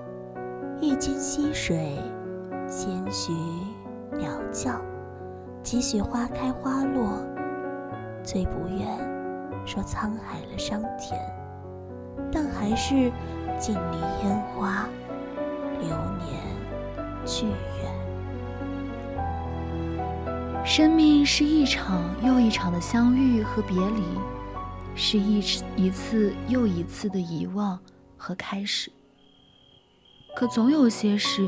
[0.80, 1.98] 一间溪水，
[2.66, 3.30] 闲许
[4.12, 4.80] 鸟叫，
[5.62, 7.22] 几许花开花落。
[8.22, 8.86] 最不愿
[9.66, 11.20] 说沧海了桑田，
[12.32, 13.12] 但还是
[13.58, 14.88] 尽离烟花，
[15.78, 15.90] 流
[16.24, 16.40] 年
[17.26, 17.54] 去远。
[20.64, 24.04] 生命是一场又一场的相遇和别离。
[24.94, 27.78] 是一次一次又一次的遗忘
[28.16, 28.92] 和开始。
[30.36, 31.44] 可总有些事，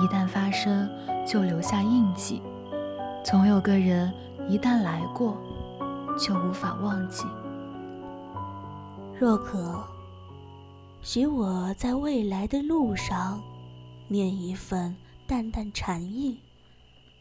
[0.00, 0.88] 一旦发生
[1.26, 2.40] 就留下印记；
[3.24, 4.12] 总有个人，
[4.48, 5.36] 一旦来过，
[6.18, 7.24] 就无法忘记。
[9.18, 9.84] 若可，
[11.02, 13.40] 许我在未来的路上，
[14.08, 14.94] 念一份
[15.26, 16.40] 淡淡禅意，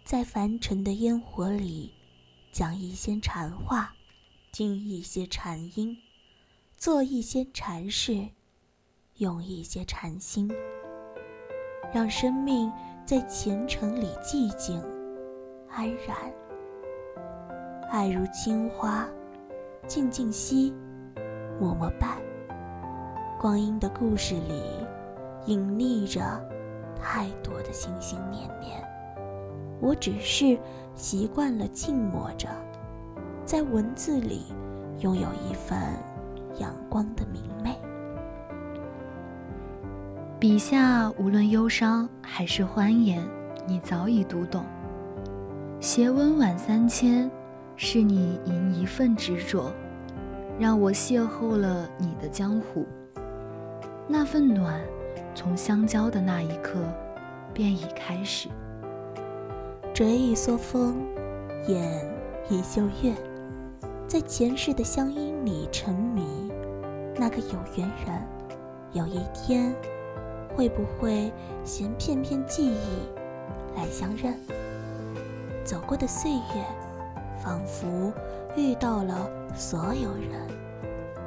[0.04, 1.92] 在凡尘的烟火里，
[2.52, 3.94] 讲一些禅话。
[4.52, 5.98] 听一些禅音，
[6.78, 8.30] 做一些禅事，
[9.18, 10.52] 用一些禅心，
[11.94, 12.72] 让生命
[13.06, 14.82] 在前程里寂静
[15.70, 16.16] 安然。
[17.92, 19.08] 爱如青花，
[19.88, 20.74] 静静惜，
[21.60, 22.18] 默默伴。
[23.40, 24.64] 光阴的故事里，
[25.46, 26.44] 隐匿着
[27.00, 28.84] 太多的心心念念。
[29.80, 30.58] 我只是
[30.96, 32.50] 习惯了静默着，
[33.48, 34.42] 在文字里
[35.00, 35.80] 拥有一份
[36.60, 37.74] 阳光的明媚。
[40.38, 43.26] 笔下无论忧伤还是欢颜，
[43.66, 44.66] 你早已读懂。
[45.80, 47.32] 携温婉三千，
[47.78, 49.72] 是你吟一份执着，
[50.60, 52.86] 让我邂逅了你的江湖。
[54.10, 54.78] 那份暖，
[55.34, 56.82] 从相交的那一刻
[57.54, 58.50] 便已开始。
[59.94, 60.98] 折一梭风，
[61.66, 62.06] 掩
[62.50, 63.14] 一袖月，
[64.08, 66.26] 在前世的乡音里沉迷。
[67.20, 68.28] 那个有缘人，
[68.94, 69.76] 有一天，
[70.56, 71.32] 会不会
[71.66, 74.34] 携片片记忆来相认？
[75.66, 76.66] 走过的岁月，
[77.44, 78.14] 仿佛
[78.56, 80.48] 遇到了所有人，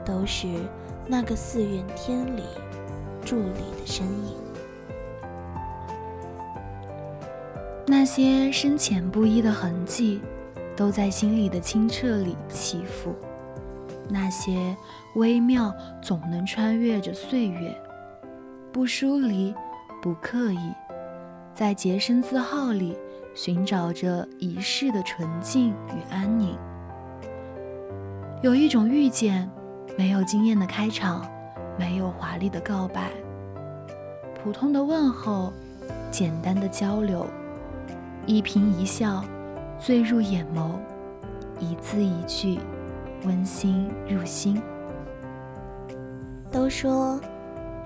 [0.05, 0.49] 都是
[1.07, 2.43] 那个寺院天里。
[3.23, 4.35] 伫立的身影，
[7.87, 10.23] 那些深浅不一的痕迹，
[10.81, 13.15] 都在心里的清澈里起伏。
[14.09, 14.75] 那些
[15.15, 15.71] 微妙，
[16.01, 17.79] 总能穿越着岁月，
[18.73, 19.55] 不疏离，
[20.01, 20.73] 不刻意，
[21.55, 22.97] 在洁身自好里
[23.35, 26.57] 寻找着一世的纯净与安宁。
[28.41, 29.51] 有一种遇见，
[29.99, 31.23] 没有惊艳的开场。
[31.79, 33.11] 没有华丽的告白，
[34.43, 35.53] 普通的问候，
[36.11, 37.27] 简单的交流，
[38.27, 39.23] 一颦一笑，
[39.81, 40.73] 醉入眼眸，
[41.59, 42.61] 一字一句，
[43.25, 44.61] 温馨入心。
[46.53, 47.19] 都说，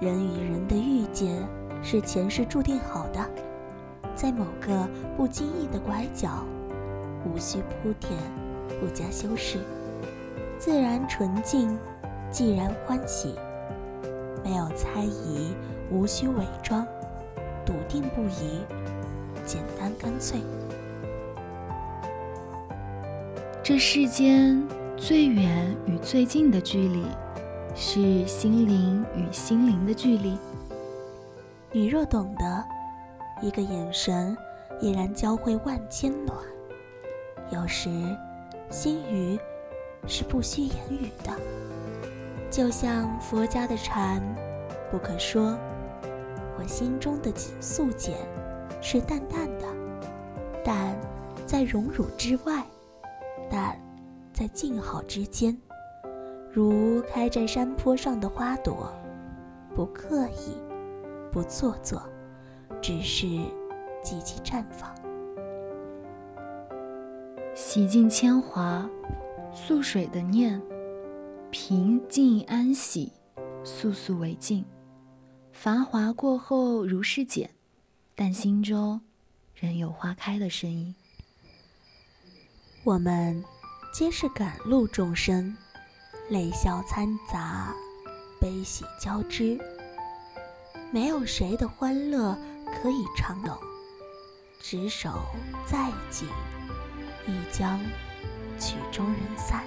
[0.00, 1.40] 人与人的遇见
[1.84, 3.24] 是前世注定好的，
[4.16, 6.44] 在某个不经意的拐角，
[7.24, 8.10] 无需铺垫，
[8.80, 9.58] 不加修饰，
[10.58, 11.78] 自然纯净，
[12.28, 13.36] 既然欢喜。
[14.42, 15.54] 没有猜疑，
[15.92, 16.84] 无需伪装，
[17.64, 18.62] 笃定不疑，
[19.46, 20.40] 简单干脆。
[23.64, 24.62] 这世间
[24.94, 27.02] 最远与最近的距离，
[27.74, 30.36] 是心灵与心灵的距离。
[31.72, 32.64] 你若懂得，
[33.40, 34.36] 一个眼神，
[34.82, 36.36] 已然教会万千暖。
[37.50, 37.88] 有时，
[38.68, 39.38] 心语
[40.06, 41.32] 是不需言语的。
[42.50, 44.22] 就像佛家的禅，
[44.90, 45.56] 不可说。
[46.58, 47.32] 我心中的
[47.62, 48.18] 素简
[48.82, 49.64] 是淡淡的，
[50.62, 50.94] 但
[51.46, 52.62] 在荣辱之外，
[53.55, 53.81] 淡
[54.32, 55.56] 在静好之间，
[56.52, 58.93] 如开在山坡上的花朵，
[59.76, 60.59] 不刻意，
[61.31, 62.02] 不做作，
[62.82, 63.26] 只是
[64.02, 64.93] 寂寂绽放。
[67.55, 68.90] 洗尽铅华，
[69.52, 70.60] 素水的念。
[71.52, 73.12] 平静安喜，
[73.62, 74.64] 素素为静。
[75.52, 77.48] 繁华过后如是简，
[78.16, 79.01] 但心中
[79.55, 80.93] 仍有花开的声音。
[82.85, 83.43] 我们
[83.94, 85.56] 皆是赶路众生，
[86.28, 87.74] 泪笑掺杂，
[88.39, 89.59] 悲喜交织。
[90.93, 92.36] 没有谁的欢乐
[92.66, 93.56] 可以长久，
[94.61, 95.23] 执手
[95.65, 96.28] 再紧，
[97.27, 97.81] 亦将
[98.59, 99.65] 曲终人散。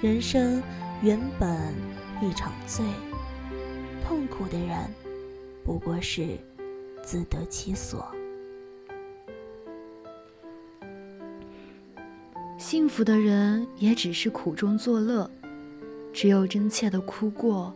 [0.00, 0.62] 人生
[1.02, 1.74] 原本
[2.22, 2.84] 一场醉，
[4.06, 4.78] 痛苦的人
[5.64, 6.38] 不过是
[7.02, 8.08] 自得其所。
[12.58, 15.30] 幸福的人也只是苦中作乐，
[16.12, 17.72] 只有真切的哭过，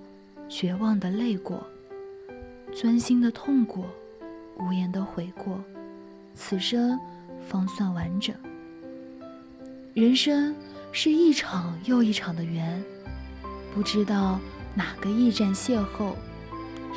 [0.49, 1.65] 绝望的泪过，
[2.75, 3.87] 钻心的痛过，
[4.59, 5.63] 无言的悔过，
[6.35, 6.99] 此生
[7.49, 8.35] 方算完整。
[9.95, 10.55] 人生。
[10.95, 12.85] 是一场又一场的缘，
[13.75, 14.39] 不知道
[14.75, 16.13] 哪个驿站邂逅，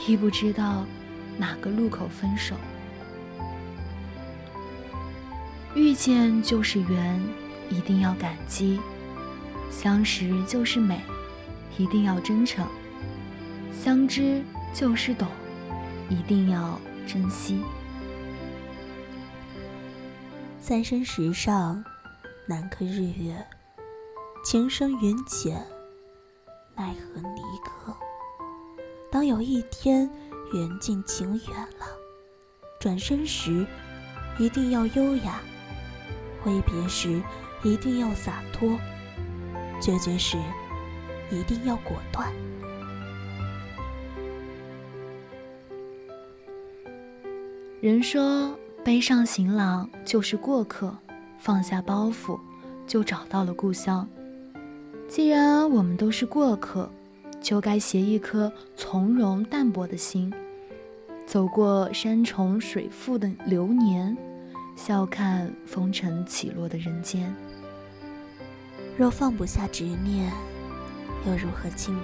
[0.06, 0.86] 亦不知道
[1.38, 2.56] 哪个路口分手。
[5.74, 7.22] 遇见就是缘，
[7.69, 8.79] 一定要感激；
[9.71, 11.01] 相识就是美，
[11.77, 12.65] 一定要真诚；
[13.73, 14.41] 相知
[14.73, 15.27] 就是懂，
[16.09, 17.63] 一定要珍惜。
[20.59, 21.83] 三生石上，
[22.47, 23.35] 难刻日月。
[24.43, 25.65] 情深缘浅，
[26.75, 27.95] 奈何离歌？
[29.11, 30.07] 当有一天
[30.53, 31.85] 缘尽情远了，
[32.79, 33.65] 转身时
[34.37, 35.39] 一定要优雅，
[36.43, 37.21] 挥别时
[37.65, 38.77] 一定要洒脱，
[39.81, 40.37] 决绝时
[41.31, 42.31] 一定要果断。
[47.81, 50.95] 人说，背上行囊就是过客，
[51.39, 52.39] 放下包袱
[52.85, 54.07] 就找到了故乡。
[55.07, 56.87] 既然我们都是过客，
[57.41, 60.31] 就该携一颗从容淡泊的心，
[61.25, 64.15] 走过山重水复的流年，
[64.75, 67.35] 笑看风尘起落的人间。
[68.97, 70.31] 若放不下执念，
[71.27, 72.03] 又如何清明？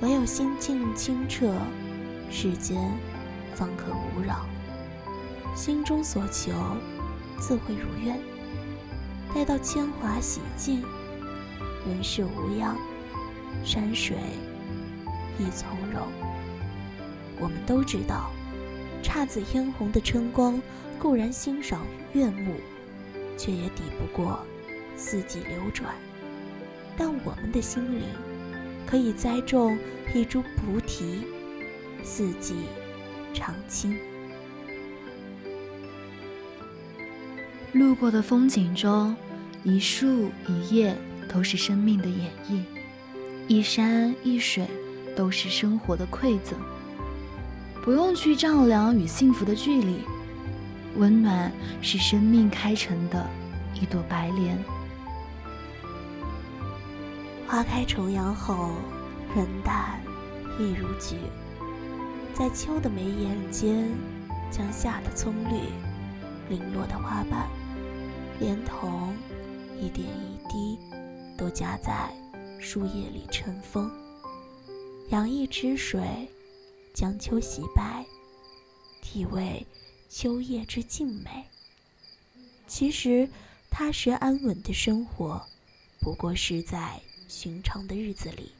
[0.00, 1.54] 唯有心境清澈，
[2.28, 2.92] 世间
[3.54, 4.44] 方可无扰。
[5.54, 6.50] 心中所求，
[7.38, 8.18] 自会如愿。
[9.32, 10.82] 待到铅华洗尽，
[11.86, 12.76] 人世无恙，
[13.64, 14.16] 山水
[15.38, 16.08] 亦从容。
[17.38, 18.32] 我们都知道，
[19.00, 20.60] 姹紫嫣红的春光
[20.98, 22.56] 固然欣赏悦目，
[23.38, 24.44] 却也抵不过
[25.02, 25.92] 四季流转。
[26.96, 28.04] 但我们的心灵，
[28.86, 29.76] 可以栽种
[30.14, 31.26] 一株菩提，
[32.04, 32.54] 四季
[33.34, 33.98] 常青。
[37.72, 39.16] 路过的风景中，
[39.64, 40.96] 一树一叶
[41.28, 42.62] 都是生命的演绎，
[43.48, 44.68] 一山一水
[45.16, 46.56] 都是生活的馈赠。
[47.82, 49.96] 不用去丈量与幸福的距离，
[50.96, 51.50] 温暖
[51.80, 53.28] 是生命开成的
[53.74, 54.56] 一朵白莲。
[57.52, 58.70] 花开重阳后，
[59.36, 60.00] 人淡
[60.58, 61.18] 亦如菊，
[62.32, 63.90] 在秋的眉眼间，
[64.50, 65.68] 将夏的葱绿，
[66.48, 67.46] 零落的花瓣。
[68.40, 69.14] 连同
[69.78, 70.78] 一点一滴，
[71.36, 72.10] 都夹在
[72.58, 73.92] 树叶里尘封。
[75.10, 76.00] 养一池水，
[76.94, 78.02] 将秋洗白，
[79.02, 79.66] 体味
[80.08, 81.44] 秋叶之静美。
[82.66, 83.28] 其实，
[83.70, 85.38] 踏实安稳的生活，
[86.00, 86.98] 不过是在
[87.34, 88.52] 寻常的日子里，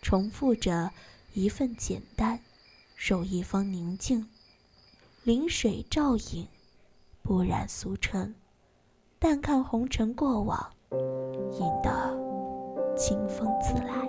[0.00, 0.90] 重复着
[1.34, 2.40] 一份简单，
[2.96, 4.26] 守一方宁静。
[5.24, 6.48] 临水照影，
[7.22, 8.34] 不染俗尘。
[9.18, 14.08] 淡看红尘过往，引得清风自来。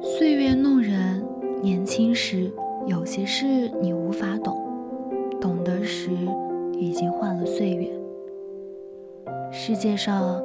[0.00, 1.26] 岁月弄人，
[1.60, 2.54] 年轻时
[2.86, 4.56] 有些事你无法懂，
[5.40, 6.12] 懂得时
[6.78, 7.92] 已经换了岁月。
[9.50, 10.40] 世界上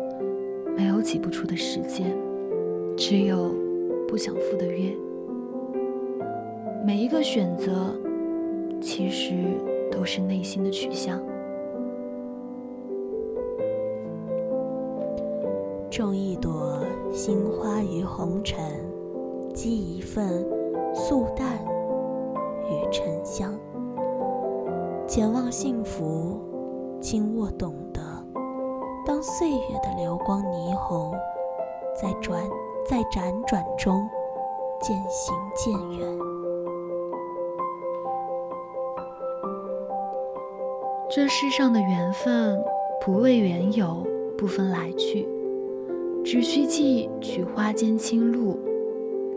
[0.75, 2.17] 没有挤不出的时间，
[2.97, 3.53] 只有
[4.07, 4.95] 不想赴的约。
[6.85, 7.95] 每一个选择，
[8.81, 9.33] 其实
[9.91, 11.21] 都是内心的取向。
[15.89, 16.79] 种一朵
[17.11, 18.59] 心花于红尘，
[19.53, 20.43] 积一份
[20.93, 21.59] 素淡
[22.65, 23.53] 与沉香。
[25.05, 26.39] 简望幸福，
[27.01, 28.01] 轻握懂得。
[29.03, 31.11] 当岁月的流光霓虹，
[31.99, 32.43] 在转
[32.87, 34.07] 在辗转中
[34.79, 36.19] 渐行渐远。
[41.09, 42.63] 这世上的缘分，
[43.01, 44.05] 不为缘由，
[44.37, 45.27] 不分来去。
[46.23, 48.57] 只需记取花间清露，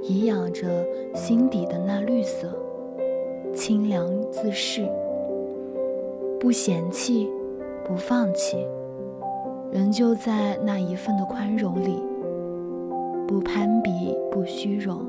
[0.02, 2.48] 颐养着心底的那绿色，
[3.54, 4.86] 清凉自适。
[6.38, 7.30] 不嫌弃，
[7.82, 8.66] 不放弃，
[9.74, 11.98] 仍旧在那一份的宽容里。
[13.26, 15.04] 不攀比，不虚荣，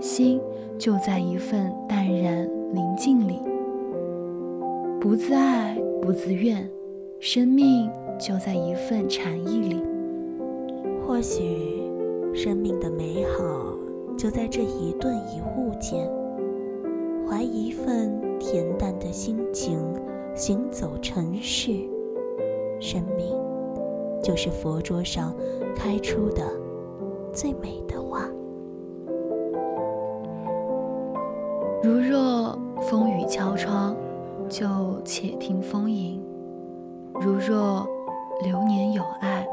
[0.00, 0.40] 心
[0.78, 3.40] 就在一份淡然宁静里。
[5.00, 6.70] 不自爱，不自怨，
[7.18, 9.82] 生命就在一份禅意里。
[11.04, 11.82] 或许，
[12.32, 13.76] 生命的美好
[14.16, 16.08] 就在这一顿一物间。
[17.28, 19.80] 怀一份恬淡的心情，
[20.32, 21.72] 行走尘世，
[22.78, 23.35] 生命
[24.22, 25.34] 就是佛桌上
[25.74, 26.42] 开出的
[27.32, 28.28] 最美的花。
[31.82, 33.96] 如若风雨敲窗，
[34.48, 34.66] 就
[35.04, 36.20] 且听风吟；
[37.20, 37.86] 如若
[38.42, 39.46] 流年有爱。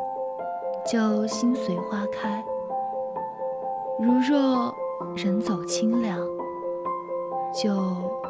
[0.86, 2.44] 就心随花开。
[3.98, 4.76] 如若
[5.16, 6.20] 人走清凉，
[7.54, 7.74] 就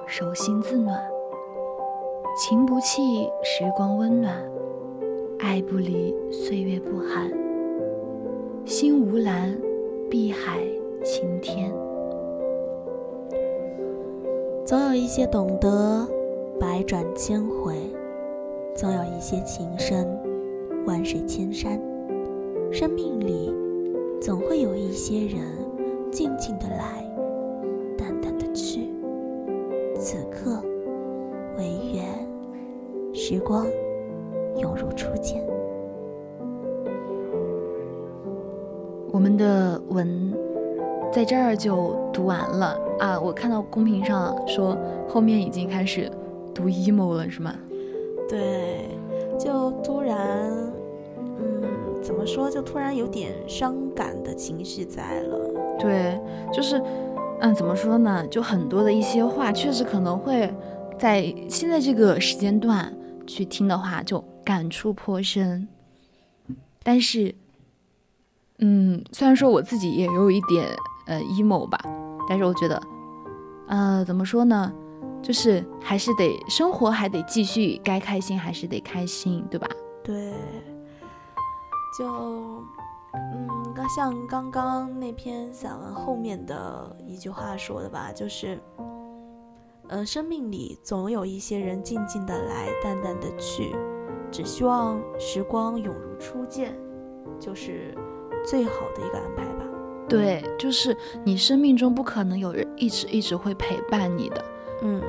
[0.06, 1.02] 手心自暖。
[2.38, 4.36] 情不弃时光温暖，
[5.44, 7.30] 爱不离岁月不寒。
[8.66, 9.54] 心无蓝，
[10.10, 10.62] 碧海
[11.04, 11.70] 晴天。
[14.66, 16.08] 总有一些懂得，
[16.58, 17.74] 百转千回；
[18.74, 20.18] 总有一些情深，
[20.86, 21.78] 万水千山。
[22.72, 23.54] 生命里，
[24.22, 25.44] 总会有一些人，
[26.10, 27.06] 静静的来，
[27.98, 28.88] 淡淡的去。
[30.00, 30.64] 此刻，
[31.58, 32.06] 唯愿
[33.14, 33.68] 时光
[34.58, 35.42] 永如初见。
[39.12, 40.34] 我们的文
[41.12, 43.20] 在这儿就读完了啊！
[43.20, 44.78] 我看到公屏上说
[45.08, 46.12] 后面已经开始
[46.54, 47.54] 读 emo 了，是吗？
[48.28, 48.90] 对，
[49.38, 50.52] 就突然。
[51.40, 51.62] 嗯
[52.02, 55.40] 怎么说，就突然有点伤感的情绪在了。
[55.80, 56.20] 对，
[56.52, 56.82] 就是，
[57.40, 58.28] 嗯，怎么说呢？
[58.28, 60.54] 就很多的一些话，确实可能会
[61.00, 62.94] 在现在这个时间段
[63.34, 65.68] 去听的话，就感触颇深。
[66.84, 67.34] 但是，
[68.60, 70.68] 嗯，虽然说我自己也有一点
[71.08, 71.80] 呃 emo 吧，
[72.30, 72.82] 但是我觉得，
[73.68, 74.72] 呃，怎么说呢？
[75.24, 79.68] 就是还是得生活，还得继续，该开心还是得开心，对吧？
[80.04, 80.34] 对，
[81.98, 82.06] 就，
[83.14, 88.62] 嗯，刚像刚刚那篇散文后面的一句话说的吧，就是，
[89.90, 93.76] 呃，生命里总有一些人静静的来，淡淡的去，
[94.32, 96.74] 只希望时光永如初见，
[97.40, 97.94] 就是
[98.46, 99.66] 最好的一个安排吧。
[100.08, 104.46] 对，就是你生命中不可能有人一直一直会陪伴你的。
[104.82, 105.02] 嗯，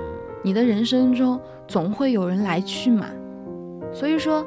[0.42, 3.08] 你的人生中总会有人来去嘛，
[3.92, 4.44] 所以说，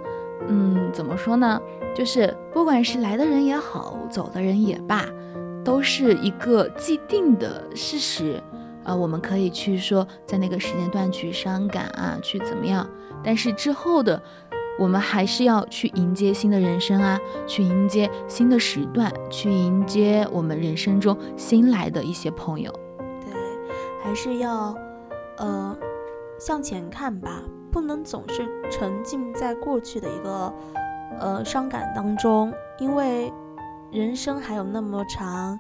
[0.48, 1.60] 嗯，怎么说呢？
[1.96, 5.06] 就是不管是来的人也好，走的人也罢，
[5.64, 8.42] 都是一个既定的事实
[8.88, 8.96] 啊。
[8.96, 12.90] 我们可以去说，在那个时间段去伤感啊，去怎么样？
[13.24, 14.20] 但是之后的，
[14.80, 22.72] 我们还是要去迎接新的人生啊，去迎接新的时段，去迎接我们人生中新来的一些朋友。
[23.26, 23.34] 对，
[24.04, 24.76] 还是要。
[25.40, 25.78] 呃，
[26.40, 30.52] 向前看吧，不能总是沉浸在过去的一个
[31.20, 33.32] 呃伤感当中，因为
[33.92, 35.60] 人生还有那么长。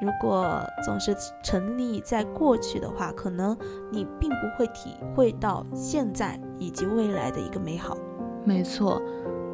[0.00, 3.56] 如果总是沉溺在过去的话，可能
[3.90, 7.96] 你并不会体会到现在以及未来的一个美好。
[8.44, 9.00] 没错，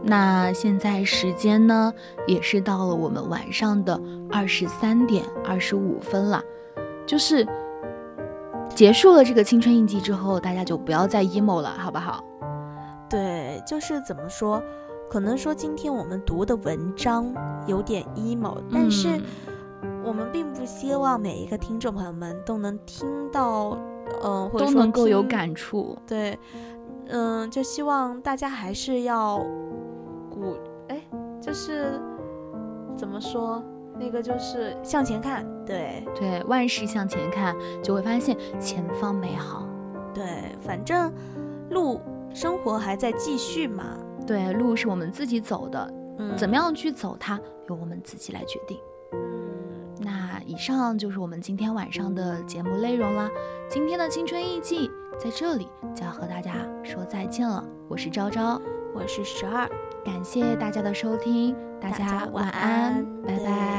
[0.02, 1.92] 那现在时间呢，
[2.26, 4.00] 也是到了我们晚上的
[4.30, 6.42] 二十三点二十五分了，
[7.06, 7.46] 就是。
[8.72, 12.24] 结束了这个青春印记之后，大家就不要再 emo 了，好不好？
[13.10, 14.62] 对，就是怎么说，
[15.10, 17.34] 可能说今天我们读的文章
[17.66, 19.20] 有点 emo，但是
[20.04, 23.78] 我们并不希望每一个听众朋友们都能听到，
[24.22, 25.96] 嗯，或者都能够有感触。
[26.06, 26.38] 对，
[27.08, 29.38] 嗯，就希望大家还是要
[30.30, 30.56] 鼓，
[30.88, 31.02] 哎，
[31.40, 32.00] 就是
[32.96, 33.62] 怎么说？
[33.98, 39.68] 那个就是向前看，对对，万事向前看，就会发现前方美好。
[40.14, 40.24] 对，
[40.58, 41.12] 反正
[41.68, 42.00] 路
[42.32, 43.98] 生活还在继续嘛。
[44.26, 48.78] 对，路是我们自己走的，嗯，怎么样去走它，由我们自己来决定。
[50.00, 53.30] 嗯，那以上就是我们今天晚上的节目内容啦。
[53.68, 56.52] 今天的青春艺记在这里就要和大家
[56.82, 57.64] 说再见了。
[57.88, 58.60] 我是昭昭，
[58.94, 59.68] 我是十二，
[60.04, 63.70] 感谢大家的收听，大家晚安，拜拜。